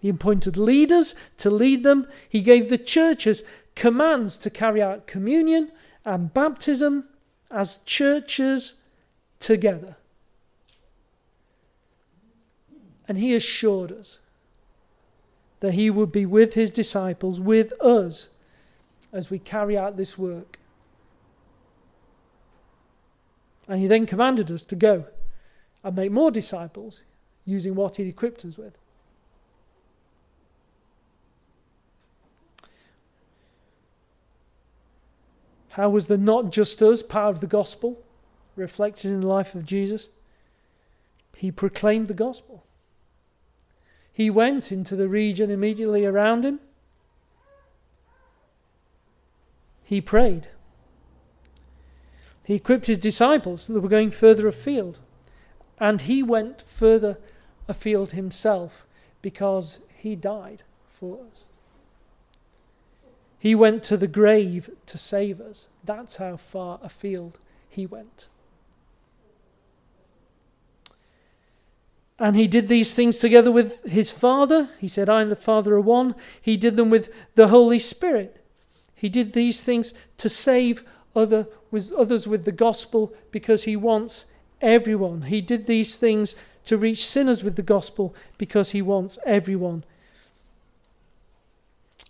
He 0.00 0.10
appointed 0.10 0.56
leaders 0.56 1.16
to 1.38 1.50
lead 1.50 1.82
them. 1.82 2.06
He 2.28 2.40
gave 2.40 2.68
the 2.68 2.78
churches 2.78 3.42
commands 3.74 4.38
to 4.38 4.48
carry 4.48 4.80
out 4.80 5.08
communion 5.08 5.72
and 6.04 6.32
baptism 6.32 7.06
as 7.50 7.78
churches 7.78 8.84
together. 9.40 9.96
And 13.10 13.18
he 13.18 13.34
assured 13.34 13.90
us 13.90 14.20
that 15.58 15.74
he 15.74 15.90
would 15.90 16.12
be 16.12 16.24
with 16.24 16.54
his 16.54 16.70
disciples, 16.70 17.40
with 17.40 17.72
us, 17.82 18.36
as 19.12 19.32
we 19.32 19.40
carry 19.40 19.76
out 19.76 19.96
this 19.96 20.16
work. 20.16 20.60
And 23.66 23.80
he 23.80 23.88
then 23.88 24.06
commanded 24.06 24.48
us 24.48 24.62
to 24.62 24.76
go 24.76 25.06
and 25.82 25.96
make 25.96 26.12
more 26.12 26.30
disciples 26.30 27.02
using 27.44 27.74
what 27.74 27.96
he 27.96 28.04
equipped 28.04 28.44
us 28.44 28.56
with. 28.56 28.78
How 35.72 35.88
was 35.88 36.06
the 36.06 36.16
not 36.16 36.52
just 36.52 36.80
us 36.80 37.02
part 37.02 37.34
of 37.34 37.40
the 37.40 37.48
gospel 37.48 38.04
reflected 38.54 39.10
in 39.10 39.20
the 39.20 39.26
life 39.26 39.56
of 39.56 39.66
Jesus? 39.66 40.10
He 41.36 41.50
proclaimed 41.50 42.06
the 42.06 42.14
gospel. 42.14 42.62
He 44.20 44.28
went 44.28 44.70
into 44.70 44.96
the 44.96 45.08
region 45.08 45.50
immediately 45.50 46.04
around 46.04 46.44
him. 46.44 46.60
He 49.82 50.02
prayed. 50.02 50.48
He 52.44 52.56
equipped 52.56 52.86
his 52.86 52.98
disciples 52.98 53.66
that 53.66 53.80
were 53.80 53.88
going 53.88 54.10
further 54.10 54.46
afield. 54.46 54.98
And 55.78 56.02
he 56.02 56.22
went 56.22 56.60
further 56.60 57.16
afield 57.66 58.12
himself 58.12 58.86
because 59.22 59.86
he 59.96 60.16
died 60.16 60.64
for 60.86 61.20
us. 61.30 61.46
He 63.38 63.54
went 63.54 63.82
to 63.84 63.96
the 63.96 64.06
grave 64.06 64.68
to 64.84 64.98
save 64.98 65.40
us. 65.40 65.70
That's 65.82 66.18
how 66.18 66.36
far 66.36 66.78
afield 66.82 67.38
he 67.70 67.86
went. 67.86 68.28
And 72.20 72.36
he 72.36 72.46
did 72.46 72.68
these 72.68 72.94
things 72.94 73.18
together 73.18 73.50
with 73.50 73.82
his 73.84 74.10
Father. 74.10 74.68
He 74.78 74.88
said, 74.88 75.08
I 75.08 75.22
and 75.22 75.32
the 75.32 75.36
Father 75.36 75.74
are 75.74 75.80
one. 75.80 76.14
He 76.40 76.58
did 76.58 76.76
them 76.76 76.90
with 76.90 77.12
the 77.34 77.48
Holy 77.48 77.78
Spirit. 77.78 78.44
He 78.94 79.08
did 79.08 79.32
these 79.32 79.62
things 79.62 79.94
to 80.18 80.28
save 80.28 80.82
other, 81.16 81.48
with 81.70 81.90
others 81.92 82.28
with 82.28 82.44
the 82.44 82.52
gospel 82.52 83.14
because 83.30 83.64
he 83.64 83.74
wants 83.74 84.26
everyone. 84.60 85.22
He 85.22 85.40
did 85.40 85.66
these 85.66 85.96
things 85.96 86.36
to 86.64 86.76
reach 86.76 87.06
sinners 87.06 87.42
with 87.42 87.56
the 87.56 87.62
gospel 87.62 88.14
because 88.36 88.72
he 88.72 88.82
wants 88.82 89.18
everyone. 89.24 89.82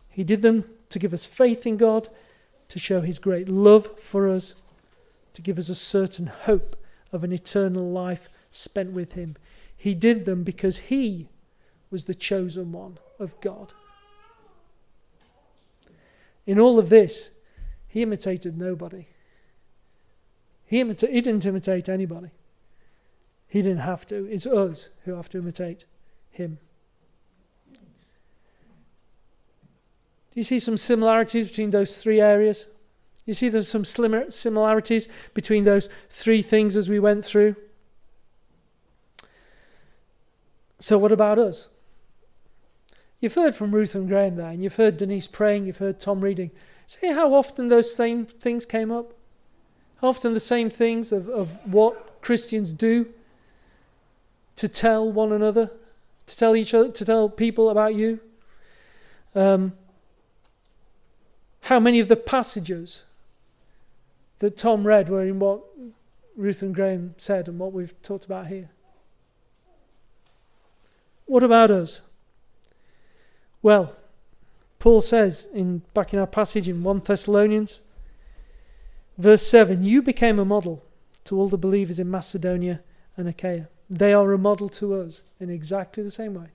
He 0.08 0.24
did 0.24 0.42
them 0.42 0.64
to 0.88 0.98
give 0.98 1.14
us 1.14 1.24
faith 1.24 1.68
in 1.68 1.76
God, 1.76 2.08
to 2.68 2.80
show 2.80 3.00
his 3.00 3.20
great 3.20 3.48
love 3.48 3.98
for 3.98 4.28
us, 4.28 4.56
to 5.34 5.40
give 5.40 5.56
us 5.56 5.68
a 5.68 5.74
certain 5.76 6.26
hope 6.26 6.74
of 7.12 7.22
an 7.22 7.32
eternal 7.32 7.88
life 7.88 8.28
spent 8.50 8.90
with 8.90 9.12
him. 9.12 9.36
He 9.80 9.94
did 9.94 10.26
them 10.26 10.42
because 10.44 10.76
he 10.76 11.30
was 11.90 12.04
the 12.04 12.12
chosen 12.12 12.70
one 12.70 12.98
of 13.18 13.40
God. 13.40 13.72
In 16.44 16.60
all 16.60 16.78
of 16.78 16.90
this, 16.90 17.38
he 17.88 18.02
imitated 18.02 18.58
nobody. 18.58 19.06
He, 20.66 20.84
imita- 20.84 21.10
he 21.10 21.22
didn't 21.22 21.46
imitate 21.46 21.88
anybody. 21.88 22.28
He 23.48 23.62
didn't 23.62 23.78
have 23.78 24.04
to. 24.08 24.26
It's 24.30 24.46
us 24.46 24.90
who 25.06 25.14
have 25.14 25.30
to 25.30 25.38
imitate 25.38 25.86
him. 26.30 26.58
Do 27.72 27.80
you 30.34 30.42
see 30.42 30.58
some 30.58 30.76
similarities 30.76 31.48
between 31.48 31.70
those 31.70 32.02
three 32.02 32.20
areas? 32.20 32.68
You 33.24 33.32
see 33.32 33.48
there's 33.48 33.66
some 33.66 33.86
similarities 33.86 35.08
between 35.32 35.64
those 35.64 35.88
three 36.10 36.42
things 36.42 36.76
as 36.76 36.90
we 36.90 37.00
went 37.00 37.24
through? 37.24 37.56
So, 40.80 40.96
what 40.96 41.12
about 41.12 41.38
us? 41.38 41.68
You've 43.20 43.34
heard 43.34 43.54
from 43.54 43.74
Ruth 43.74 43.94
and 43.94 44.08
Graham 44.08 44.36
there, 44.36 44.48
and 44.48 44.62
you've 44.62 44.76
heard 44.76 44.96
Denise 44.96 45.26
praying, 45.26 45.66
you've 45.66 45.76
heard 45.76 46.00
Tom 46.00 46.22
reading. 46.22 46.50
See 46.86 47.12
how 47.12 47.34
often 47.34 47.68
those 47.68 47.94
same 47.94 48.24
things 48.24 48.64
came 48.64 48.90
up? 48.90 49.12
Often 50.02 50.32
the 50.32 50.40
same 50.40 50.70
things 50.70 51.12
of, 51.12 51.28
of 51.28 51.58
what 51.70 52.22
Christians 52.22 52.72
do 52.72 53.08
to 54.56 54.68
tell 54.68 55.12
one 55.12 55.32
another, 55.32 55.70
to 56.24 56.36
tell 56.36 56.56
each 56.56 56.72
other, 56.72 56.90
to 56.90 57.04
tell 57.04 57.28
people 57.28 57.68
about 57.68 57.94
you. 57.94 58.20
Um, 59.34 59.74
how 61.62 61.78
many 61.78 62.00
of 62.00 62.08
the 62.08 62.16
passages 62.16 63.04
that 64.38 64.56
Tom 64.56 64.86
read 64.86 65.10
were 65.10 65.26
in 65.26 65.38
what 65.38 65.60
Ruth 66.36 66.62
and 66.62 66.74
Graham 66.74 67.14
said 67.18 67.48
and 67.48 67.58
what 67.58 67.74
we've 67.74 68.00
talked 68.00 68.24
about 68.24 68.46
here? 68.46 68.70
What 71.30 71.44
about 71.44 71.70
us? 71.70 72.00
Well, 73.62 73.94
Paul 74.80 75.00
says 75.00 75.48
in 75.54 75.82
back 75.94 76.12
in 76.12 76.18
our 76.18 76.26
passage 76.26 76.68
in 76.68 76.82
1 76.82 77.02
Thessalonians, 77.04 77.82
verse 79.16 79.46
7 79.46 79.84
You 79.84 80.02
became 80.02 80.40
a 80.40 80.44
model 80.44 80.84
to 81.26 81.38
all 81.38 81.46
the 81.46 81.56
believers 81.56 82.00
in 82.00 82.10
Macedonia 82.10 82.80
and 83.16 83.28
Achaia. 83.28 83.68
They 83.88 84.12
are 84.12 84.32
a 84.32 84.38
model 84.38 84.68
to 84.70 84.96
us 84.96 85.22
in 85.38 85.50
exactly 85.50 86.02
the 86.02 86.10
same 86.10 86.34
way. 86.34 86.48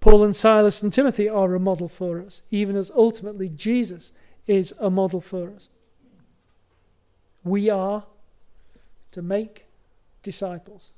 Paul 0.00 0.24
and 0.24 0.36
Silas 0.36 0.82
and 0.82 0.92
Timothy 0.92 1.26
are 1.26 1.54
a 1.54 1.58
model 1.58 1.88
for 1.88 2.20
us, 2.20 2.42
even 2.50 2.76
as 2.76 2.90
ultimately 2.94 3.48
Jesus 3.48 4.12
is 4.46 4.72
a 4.78 4.90
model 4.90 5.22
for 5.22 5.52
us. 5.52 5.70
We 7.42 7.70
are 7.70 8.04
to 9.12 9.22
make 9.22 9.64
disciples. 10.22 10.92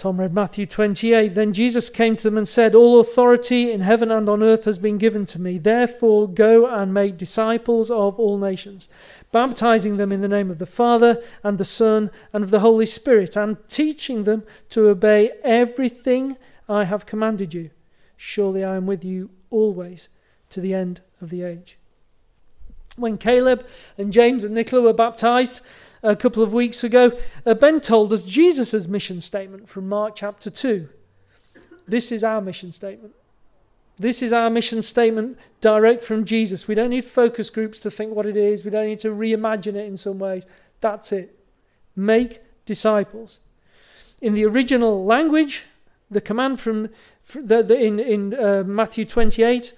Tom 0.00 0.18
read 0.18 0.32
Matthew 0.32 0.64
28. 0.64 1.34
Then 1.34 1.52
Jesus 1.52 1.90
came 1.90 2.16
to 2.16 2.22
them 2.22 2.38
and 2.38 2.48
said, 2.48 2.74
All 2.74 3.00
authority 3.00 3.70
in 3.70 3.82
heaven 3.82 4.10
and 4.10 4.30
on 4.30 4.42
earth 4.42 4.64
has 4.64 4.78
been 4.78 4.96
given 4.96 5.26
to 5.26 5.38
me. 5.38 5.58
Therefore, 5.58 6.26
go 6.26 6.66
and 6.66 6.94
make 6.94 7.18
disciples 7.18 7.90
of 7.90 8.18
all 8.18 8.38
nations, 8.38 8.88
baptizing 9.30 9.98
them 9.98 10.10
in 10.10 10.22
the 10.22 10.26
name 10.26 10.50
of 10.50 10.58
the 10.58 10.64
Father 10.64 11.22
and 11.44 11.58
the 11.58 11.66
Son 11.66 12.10
and 12.32 12.42
of 12.42 12.50
the 12.50 12.60
Holy 12.60 12.86
Spirit, 12.86 13.36
and 13.36 13.58
teaching 13.68 14.24
them 14.24 14.42
to 14.70 14.88
obey 14.88 15.32
everything 15.44 16.38
I 16.66 16.84
have 16.84 17.04
commanded 17.04 17.52
you. 17.52 17.68
Surely 18.16 18.64
I 18.64 18.76
am 18.76 18.86
with 18.86 19.04
you 19.04 19.28
always 19.50 20.08
to 20.48 20.62
the 20.62 20.72
end 20.72 21.02
of 21.20 21.28
the 21.28 21.42
age. 21.42 21.76
When 22.96 23.18
Caleb 23.18 23.66
and 23.98 24.14
James 24.14 24.44
and 24.44 24.54
Nicola 24.54 24.80
were 24.80 24.94
baptized, 24.94 25.60
a 26.02 26.16
couple 26.16 26.42
of 26.42 26.52
weeks 26.52 26.82
ago, 26.82 27.18
uh, 27.44 27.54
Ben 27.54 27.80
told 27.80 28.12
us 28.12 28.24
Jesus' 28.24 28.88
mission 28.88 29.20
statement 29.20 29.68
from 29.68 29.88
Mark 29.88 30.16
chapter 30.16 30.50
2. 30.50 30.88
This 31.86 32.12
is 32.12 32.24
our 32.24 32.40
mission 32.40 32.72
statement. 32.72 33.14
This 33.98 34.22
is 34.22 34.32
our 34.32 34.48
mission 34.48 34.80
statement 34.80 35.38
direct 35.60 36.02
from 36.02 36.24
Jesus. 36.24 36.66
We 36.66 36.74
don't 36.74 36.90
need 36.90 37.04
focus 37.04 37.50
groups 37.50 37.80
to 37.80 37.90
think 37.90 38.14
what 38.14 38.26
it 38.26 38.36
is, 38.36 38.64
we 38.64 38.70
don't 38.70 38.86
need 38.86 39.00
to 39.00 39.08
reimagine 39.08 39.74
it 39.74 39.86
in 39.86 39.96
some 39.96 40.18
ways. 40.18 40.46
That's 40.80 41.12
it. 41.12 41.38
Make 41.94 42.40
disciples. 42.64 43.40
In 44.22 44.34
the 44.34 44.44
original 44.46 45.04
language, 45.04 45.66
the 46.10 46.20
command 46.20 46.60
from 46.60 46.88
the, 47.34 47.62
the, 47.62 47.78
in, 47.78 48.00
in 48.00 48.34
uh, 48.34 48.64
Matthew 48.66 49.04
28 49.04 49.74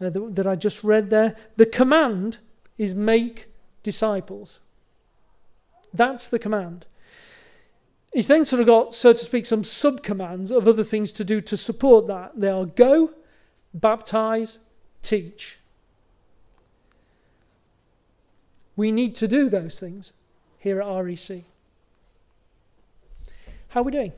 uh, 0.00 0.10
that 0.30 0.46
I 0.46 0.56
just 0.56 0.82
read 0.82 1.10
there, 1.10 1.36
the 1.56 1.66
command 1.66 2.38
is 2.78 2.94
make 2.94 3.46
disciples. 3.82 4.60
That's 5.92 6.28
the 6.28 6.38
command. 6.38 6.86
He's 8.12 8.26
then 8.26 8.44
sort 8.44 8.60
of 8.60 8.66
got, 8.66 8.94
so 8.94 9.12
to 9.12 9.18
speak, 9.18 9.46
some 9.46 9.64
sub 9.64 10.02
commands 10.02 10.50
of 10.50 10.68
other 10.68 10.84
things 10.84 11.12
to 11.12 11.24
do 11.24 11.40
to 11.40 11.56
support 11.56 12.06
that. 12.08 12.32
They 12.38 12.50
are 12.50 12.66
go, 12.66 13.10
baptize, 13.72 14.58
teach. 15.00 15.58
We 18.76 18.92
need 18.92 19.14
to 19.16 19.28
do 19.28 19.48
those 19.48 19.80
things 19.80 20.12
here 20.58 20.80
at 20.80 20.86
REC. 20.86 21.44
How 23.68 23.80
are 23.80 23.84
we 23.84 23.92
doing? 23.92 24.12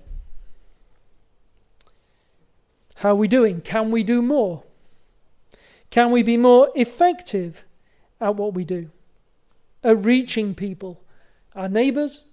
How 2.96 3.10
are 3.10 3.14
we 3.16 3.28
doing? 3.28 3.60
Can 3.60 3.90
we 3.90 4.02
do 4.02 4.22
more? 4.22 4.64
Can 5.90 6.10
we 6.10 6.24
be 6.24 6.36
more 6.36 6.70
effective 6.74 7.64
at 8.20 8.34
what 8.34 8.54
we 8.54 8.64
do? 8.64 8.90
At 9.84 10.04
reaching 10.04 10.54
people 10.56 11.03
our 11.54 11.68
neighbours, 11.68 12.28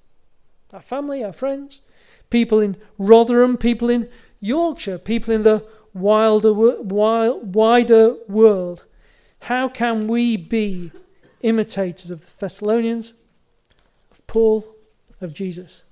our 0.74 0.82
family, 0.82 1.24
our 1.24 1.34
friends, 1.34 1.82
people 2.30 2.60
in 2.60 2.78
Rotherham, 2.98 3.58
people 3.58 3.90
in 3.90 4.10
Yorkshire, 4.40 4.98
people 4.98 5.34
in 5.34 5.44
the 5.44 5.68
wilder, 5.94 6.54
wild, 6.54 7.54
wider 7.54 8.16
world. 8.28 8.86
How 9.42 9.68
can 9.70 10.08
we 10.08 10.38
be 10.38 10.92
imitators 11.42 12.10
of 12.10 12.22
the 12.22 12.40
Thessalonians, 12.40 13.14
of 14.12 14.26
Paul, 14.28 14.76
of 15.20 15.34
Jesus? 15.34 15.84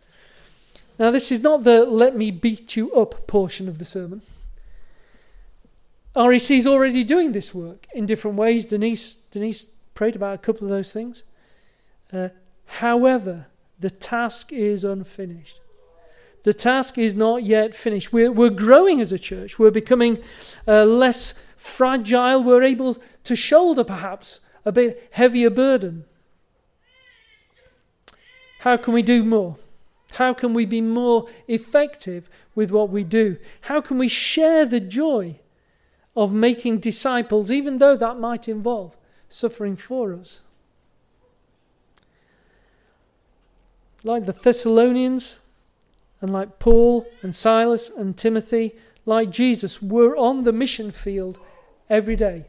Now, 0.98 1.12
this 1.12 1.32
is 1.32 1.42
not 1.42 1.63
the 1.63 1.86
let 1.86 2.15
me 2.15 2.32
beat 2.32 2.76
you 2.76 2.92
up 2.94 3.26
portion 3.28 3.68
of 3.70 3.78
the 3.78 3.86
sermon. 3.86 4.22
REC 6.15 6.52
is 6.52 6.68
already 6.68 7.04
doing 7.04 7.32
this 7.32 7.54
work 7.54 7.88
in 7.94 8.06
different 8.06 8.36
ways. 8.36 8.65
Denise, 8.65 9.13
Denise 9.32 9.72
prayed 9.94 10.15
about 10.15 10.36
a 10.36 10.39
couple 10.39 10.63
of 10.63 10.70
those 10.70 10.92
things. 10.92 11.24
Uh, 12.12 12.30
However, 12.70 13.48
the 13.80 13.90
task 13.90 14.54
is 14.54 14.84
unfinished. 14.84 15.60
The 16.44 16.54
task 16.54 16.98
is 16.98 17.16
not 17.16 17.44
yet 17.44 17.76
finished. 17.76 18.14
We're, 18.14 18.32
we're 18.32 18.50
growing 18.50 19.02
as 19.02 19.12
a 19.12 19.20
church. 19.20 19.60
We're 19.60 19.72
becoming 19.72 20.20
uh, 20.68 20.86
less 20.86 21.44
fragile. 21.58 22.42
We're 22.44 22.64
able 22.64 22.98
to 23.24 23.36
shoulder 23.36 23.84
perhaps 23.84 24.40
a 24.64 24.72
bit 24.72 25.10
heavier 25.12 25.50
burden. 25.50 26.06
How 28.60 28.78
can 28.78 28.94
we 28.94 29.02
do 29.02 29.24
more? 29.24 29.58
How 30.14 30.34
can 30.34 30.54
we 30.54 30.66
be 30.66 30.82
more 30.82 31.28
effective 31.48 32.30
with 32.56 32.72
what 32.72 32.90
we 32.90 33.04
do? 33.04 33.38
How 33.62 33.82
can 33.82 33.98
we 33.98 34.08
share 34.08 34.66
the 34.66 34.80
joy 34.80 35.40
of 36.16 36.32
making 36.32 36.80
disciples, 36.80 37.52
even 37.52 37.78
though 37.78 37.96
that 37.96 38.20
might 38.20 38.48
involve 38.48 38.96
suffering 39.28 39.76
for 39.76 40.14
us? 40.14 40.42
Like 44.04 44.26
the 44.26 44.32
Thessalonians 44.32 45.46
and 46.22 46.32
like 46.32 46.60
Paul 46.60 47.06
and 47.22 47.36
Silas 47.36 47.90
and 47.90 48.18
Timothy, 48.18 48.74
like 49.06 49.30
Jesus, 49.30 49.82
were 49.82 50.16
on 50.16 50.44
the 50.44 50.54
mission 50.54 50.92
field 50.92 51.40
every 51.90 52.16
day, 52.16 52.46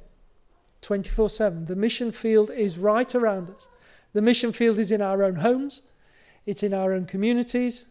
24 0.82 1.28
7. 1.28 1.64
The 1.66 1.76
mission 1.76 2.12
field 2.12 2.50
is 2.50 2.78
right 2.78 3.14
around 3.14 3.50
us. 3.50 3.68
The 4.12 4.22
mission 4.22 4.52
field 4.52 4.78
is 4.78 4.90
in 4.90 5.00
our 5.00 5.22
own 5.22 5.36
homes, 5.36 5.82
it's 6.46 6.62
in 6.62 6.74
our 6.74 6.92
own 6.92 7.06
communities. 7.06 7.86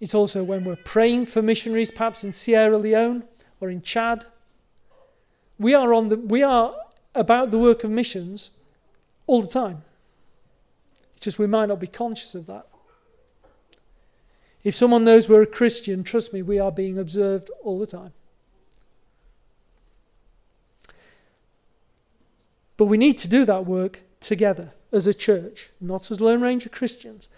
It's 0.00 0.14
also 0.14 0.44
when 0.44 0.64
we're 0.64 0.76
praying 0.76 1.26
for 1.26 1.42
missionaries, 1.42 1.90
perhaps 1.90 2.22
in 2.22 2.30
Sierra 2.30 2.78
Leone 2.78 3.24
or 3.60 3.68
in 3.68 3.82
Chad. 3.82 4.24
We 5.58 5.74
are, 5.74 5.92
on 5.92 6.08
the, 6.08 6.16
we 6.16 6.42
are 6.44 6.72
about 7.16 7.50
the 7.50 7.58
work 7.58 7.82
of 7.82 7.90
missions 7.90 8.50
all 9.26 9.42
the 9.42 9.48
time. 9.48 9.82
It's 11.18 11.24
just 11.24 11.38
we 11.40 11.48
might 11.48 11.66
not 11.66 11.80
be 11.80 11.88
conscious 11.88 12.36
of 12.36 12.46
that. 12.46 12.64
If 14.62 14.76
someone 14.76 15.02
knows 15.02 15.28
we're 15.28 15.42
a 15.42 15.46
Christian, 15.46 16.04
trust 16.04 16.32
me, 16.32 16.42
we 16.42 16.60
are 16.60 16.70
being 16.70 16.96
observed 16.96 17.50
all 17.64 17.80
the 17.80 17.88
time. 17.88 18.12
But 22.76 22.84
we 22.84 22.96
need 22.96 23.18
to 23.18 23.28
do 23.28 23.44
that 23.46 23.66
work 23.66 24.02
together 24.20 24.74
as 24.92 25.08
a 25.08 25.12
church, 25.12 25.70
not 25.80 26.08
as 26.12 26.20
Lone 26.20 26.40
Ranger 26.40 26.68
Christians. 26.68 27.28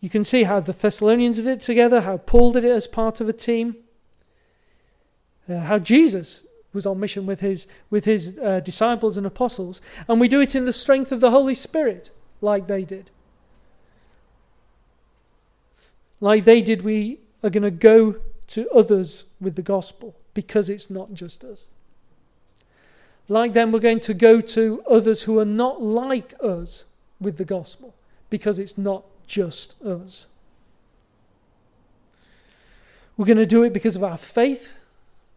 You 0.00 0.10
can 0.10 0.24
see 0.24 0.42
how 0.42 0.58
the 0.58 0.72
Thessalonians 0.72 1.36
did 1.36 1.46
it 1.46 1.60
together, 1.60 2.00
how 2.00 2.16
Paul 2.16 2.50
did 2.50 2.64
it 2.64 2.72
as 2.72 2.88
part 2.88 3.20
of 3.20 3.28
a 3.28 3.32
team, 3.32 3.76
uh, 5.48 5.60
how 5.60 5.78
Jesus 5.78 6.48
was 6.72 6.86
on 6.86 6.98
mission 6.98 7.24
with 7.24 7.38
his, 7.38 7.68
with 7.88 8.04
his 8.04 8.36
uh, 8.40 8.58
disciples 8.58 9.16
and 9.16 9.28
apostles, 9.28 9.80
and 10.08 10.20
we 10.20 10.26
do 10.26 10.40
it 10.40 10.56
in 10.56 10.64
the 10.64 10.72
strength 10.72 11.12
of 11.12 11.20
the 11.20 11.30
Holy 11.30 11.54
Spirit 11.54 12.10
like 12.42 12.66
they 12.66 12.84
did. 12.84 13.10
Like 16.20 16.44
they 16.44 16.60
did, 16.60 16.82
we 16.82 17.18
are 17.42 17.50
going 17.50 17.62
to 17.62 17.70
go 17.70 18.16
to 18.48 18.68
others 18.70 19.30
with 19.40 19.56
the 19.56 19.62
gospel 19.62 20.14
because 20.34 20.68
it's 20.68 20.90
not 20.90 21.14
just 21.14 21.42
us. 21.44 21.66
Like 23.28 23.52
them, 23.54 23.72
we're 23.72 23.80
going 23.80 24.00
to 24.00 24.14
go 24.14 24.40
to 24.40 24.82
others 24.88 25.22
who 25.22 25.38
are 25.38 25.44
not 25.44 25.80
like 25.80 26.34
us 26.42 26.92
with 27.20 27.38
the 27.38 27.44
gospel 27.44 27.94
because 28.30 28.58
it's 28.58 28.76
not 28.76 29.04
just 29.26 29.80
us. 29.82 30.26
We're 33.16 33.26
going 33.26 33.38
to 33.38 33.46
do 33.46 33.62
it 33.62 33.72
because 33.72 33.96
of 33.96 34.04
our 34.04 34.16
faith, 34.16 34.78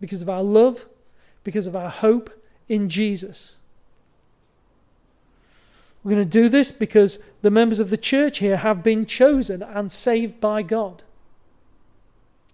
because 0.01 0.21
of 0.21 0.29
our 0.29 0.43
love, 0.43 0.85
because 1.43 1.67
of 1.67 1.75
our 1.75 1.89
hope 1.89 2.29
in 2.67 2.89
Jesus. 2.89 3.57
We're 6.05 6.11
going 6.11 6.29
to 6.29 6.29
do 6.29 6.49
this 6.49 6.71
because 6.71 7.17
the 7.41 7.49
members 7.49 7.79
of 7.79 7.89
the 7.89 7.97
church 7.97 8.37
here 8.37 8.57
have 8.57 8.83
been 8.83 9.07
chosen 9.07 9.63
and 9.63 9.91
saved 9.91 10.39
by 10.39 10.61
God. 10.61 11.01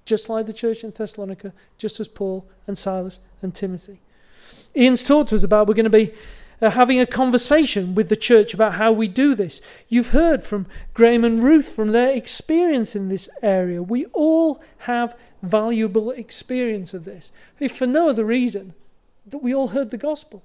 Just 0.05 0.29
like 0.29 0.45
the 0.45 0.53
church 0.53 0.85
in 0.85 0.91
Thessalonica, 0.91 1.51
just 1.77 1.99
as 1.99 2.07
Paul 2.07 2.47
and 2.65 2.77
Silas 2.77 3.19
and 3.41 3.53
Timothy. 3.53 3.99
Ian's 4.73 5.03
talked 5.03 5.29
to 5.29 5.35
us 5.35 5.43
about 5.43 5.67
we're 5.67 5.73
going 5.73 5.83
to 5.83 5.89
be 5.89 6.13
uh, 6.61 6.69
having 6.69 7.01
a 7.01 7.05
conversation 7.05 7.93
with 7.93 8.07
the 8.07 8.15
church 8.15 8.53
about 8.53 8.75
how 8.75 8.93
we 8.93 9.09
do 9.09 9.35
this. 9.35 9.61
You've 9.89 10.11
heard 10.11 10.43
from 10.43 10.65
Graham 10.93 11.25
and 11.25 11.43
Ruth 11.43 11.67
from 11.67 11.91
their 11.91 12.15
experience 12.15 12.95
in 12.95 13.09
this 13.09 13.29
area. 13.41 13.83
We 13.83 14.05
all 14.13 14.63
have 14.79 15.17
valuable 15.43 16.11
experience 16.11 16.93
of 16.93 17.03
this, 17.03 17.33
if 17.59 17.75
for 17.75 17.85
no 17.85 18.07
other 18.07 18.23
reason 18.23 18.75
that 19.25 19.39
we 19.39 19.53
all 19.53 19.69
heard 19.69 19.91
the 19.91 19.97
gospel. 19.97 20.41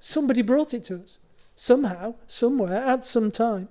Somebody 0.00 0.42
brought 0.42 0.74
it 0.74 0.84
to 0.84 0.96
us 0.96 1.18
somehow, 1.62 2.12
somewhere, 2.26 2.84
at 2.84 3.04
some 3.04 3.30
time. 3.30 3.68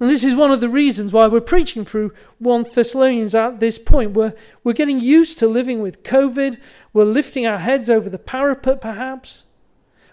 And 0.00 0.10
this 0.10 0.24
is 0.24 0.34
one 0.34 0.50
of 0.50 0.60
the 0.60 0.68
reasons 0.68 1.12
why 1.12 1.28
we're 1.28 1.40
preaching 1.40 1.84
through 1.84 2.12
1 2.40 2.64
Thessalonians 2.74 3.32
at 3.36 3.60
this 3.60 3.78
point. 3.78 4.14
We're, 4.14 4.34
we're 4.64 4.72
getting 4.72 4.98
used 4.98 5.38
to 5.38 5.46
living 5.46 5.80
with 5.80 6.02
COVID. 6.02 6.60
We're 6.92 7.04
lifting 7.04 7.46
our 7.46 7.58
heads 7.58 7.88
over 7.88 8.10
the 8.10 8.18
parapet, 8.18 8.80
perhaps. 8.80 9.44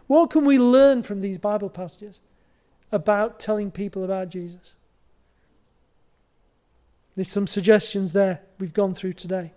What 0.05 0.29
can 0.29 0.45
we 0.45 0.59
learn 0.59 1.01
from 1.01 1.21
these 1.21 1.39
Bible 1.39 1.69
passages 1.69 2.21
about 2.91 3.39
telling 3.39 3.71
people 3.71 4.03
about 4.03 4.29
Jesus? 4.29 4.75
There's 7.15 7.31
some 7.31 7.47
suggestions 7.47 8.13
there 8.13 8.41
we've 8.59 8.73
gone 8.73 8.93
through 8.93 9.13
today. 9.13 9.53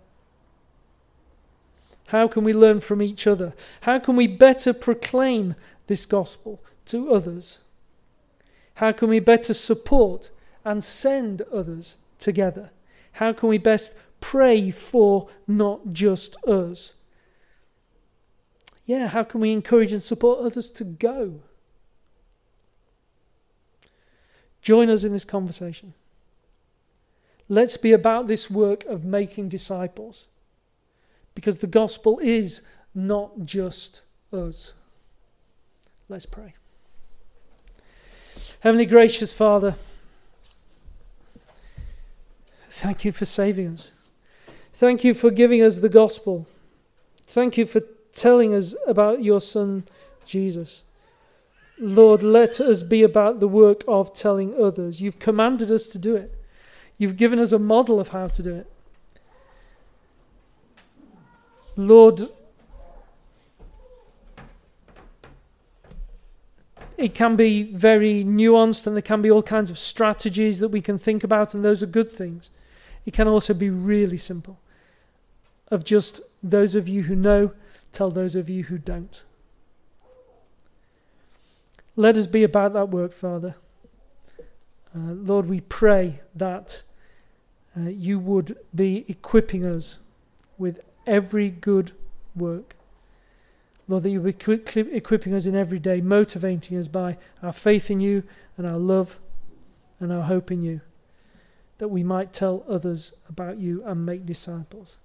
How 2.07 2.27
can 2.27 2.43
we 2.43 2.53
learn 2.53 2.79
from 2.79 3.01
each 3.01 3.25
other? 3.25 3.53
How 3.81 3.97
can 3.97 4.15
we 4.15 4.27
better 4.27 4.71
proclaim 4.71 5.55
this 5.87 6.05
gospel 6.05 6.61
to 6.85 7.13
others? 7.13 7.59
How 8.75 8.91
can 8.91 9.09
we 9.09 9.19
better 9.19 9.53
support 9.53 10.31
and 10.65 10.83
send 10.83 11.41
others 11.51 11.97
together? 12.19 12.71
How 13.13 13.33
can 13.33 13.49
we 13.49 13.57
best 13.57 13.97
pray 14.19 14.71
for 14.71 15.29
not 15.47 15.93
just 15.93 16.43
us? 16.45 17.01
Yeah, 18.85 19.07
how 19.07 19.23
can 19.23 19.41
we 19.41 19.51
encourage 19.51 19.93
and 19.93 20.01
support 20.01 20.39
others 20.39 20.71
to 20.71 20.83
go? 20.83 21.41
Join 24.61 24.89
us 24.89 25.03
in 25.03 25.11
this 25.11 25.25
conversation. 25.25 25.93
Let's 27.49 27.77
be 27.77 27.91
about 27.91 28.27
this 28.27 28.49
work 28.49 28.85
of 28.85 29.03
making 29.03 29.49
disciples 29.49 30.29
because 31.35 31.57
the 31.57 31.67
gospel 31.67 32.19
is 32.19 32.67
not 32.95 33.45
just 33.45 34.03
us. 34.31 34.73
Let's 36.09 36.25
pray. 36.25 36.53
Heavenly 38.59 38.85
gracious 38.85 39.33
Father, 39.33 39.75
thank 42.69 43.05
you 43.05 43.11
for 43.11 43.25
saving 43.25 43.73
us. 43.73 43.91
Thank 44.73 45.03
you 45.03 45.13
for 45.13 45.31
giving 45.31 45.61
us 45.61 45.79
the 45.79 45.89
gospel. 45.89 46.47
Thank 47.25 47.57
you 47.57 47.65
for 47.65 47.81
telling 48.11 48.53
us 48.53 48.75
about 48.87 49.23
your 49.23 49.41
Son, 49.41 49.83
Jesus. 50.25 50.83
Lord, 51.79 52.21
let 52.23 52.59
us 52.59 52.83
be 52.83 53.03
about 53.03 53.39
the 53.39 53.47
work 53.47 53.83
of 53.87 54.13
telling 54.13 54.55
others. 54.61 55.01
You've 55.01 55.19
commanded 55.19 55.71
us 55.71 55.87
to 55.87 55.97
do 55.97 56.15
it, 56.15 56.33
you've 56.97 57.17
given 57.17 57.39
us 57.39 57.51
a 57.51 57.59
model 57.59 57.99
of 57.99 58.09
how 58.09 58.27
to 58.27 58.43
do 58.43 58.55
it. 58.55 58.67
Lord, 61.75 62.21
it 67.03 67.13
can 67.13 67.35
be 67.35 67.63
very 67.63 68.23
nuanced 68.23 68.87
and 68.87 68.95
there 68.95 69.01
can 69.01 69.21
be 69.21 69.29
all 69.29 69.43
kinds 69.43 69.69
of 69.69 69.77
strategies 69.77 70.61
that 70.61 70.69
we 70.69 70.79
can 70.79 70.97
think 70.97 71.21
about, 71.21 71.53
and 71.53 71.63
those 71.63 71.83
are 71.83 71.87
good 71.87 72.09
things. 72.09 72.49
It 73.05 73.13
can 73.13 73.27
also 73.27 73.53
be 73.53 73.69
really 73.69 74.15
simple 74.15 74.57
of 75.69 75.83
just 75.83 76.21
those 76.41 76.75
of 76.75 76.87
you 76.87 77.03
who 77.03 77.15
know 77.15 77.51
tell 77.91 78.09
those 78.09 78.35
of 78.35 78.49
you 78.49 78.63
who 78.63 78.77
don't. 78.77 79.23
Let 81.97 82.17
us 82.17 82.25
be 82.25 82.43
about 82.43 82.71
that 82.71 82.87
work, 82.87 83.11
Father. 83.11 83.55
Uh, 84.95 85.11
Lord, 85.11 85.49
we 85.49 85.59
pray 85.59 86.21
that 86.33 86.83
uh, 87.75 87.89
you 87.89 88.17
would 88.17 88.55
be 88.73 89.03
equipping 89.09 89.65
us 89.65 89.99
with 90.57 90.79
every 91.05 91.49
good 91.49 91.91
work. 92.33 92.75
Lord, 93.87 94.03
that 94.03 94.09
you 94.11 94.19
be 94.21 94.31
equipping 94.95 95.33
us 95.33 95.45
in 95.45 95.55
every 95.55 95.79
day, 95.79 95.99
motivating 96.01 96.77
us 96.77 96.87
by 96.87 97.17
our 97.41 97.51
faith 97.51 97.91
in 97.91 97.99
you 97.99 98.23
and 98.57 98.65
our 98.65 98.77
love 98.77 99.19
and 99.99 100.11
our 100.11 100.23
hope 100.23 100.51
in 100.51 100.63
you, 100.63 100.81
that 101.79 101.89
we 101.89 102.03
might 102.03 102.31
tell 102.31 102.63
others 102.67 103.13
about 103.27 103.57
you 103.57 103.83
and 103.85 104.05
make 104.05 104.25
disciples. 104.25 104.97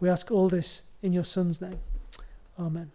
We 0.00 0.08
ask 0.08 0.30
all 0.30 0.48
this 0.48 0.90
in 1.02 1.12
your 1.12 1.24
Son's 1.24 1.60
name. 1.60 1.80
Amen. 2.58 2.92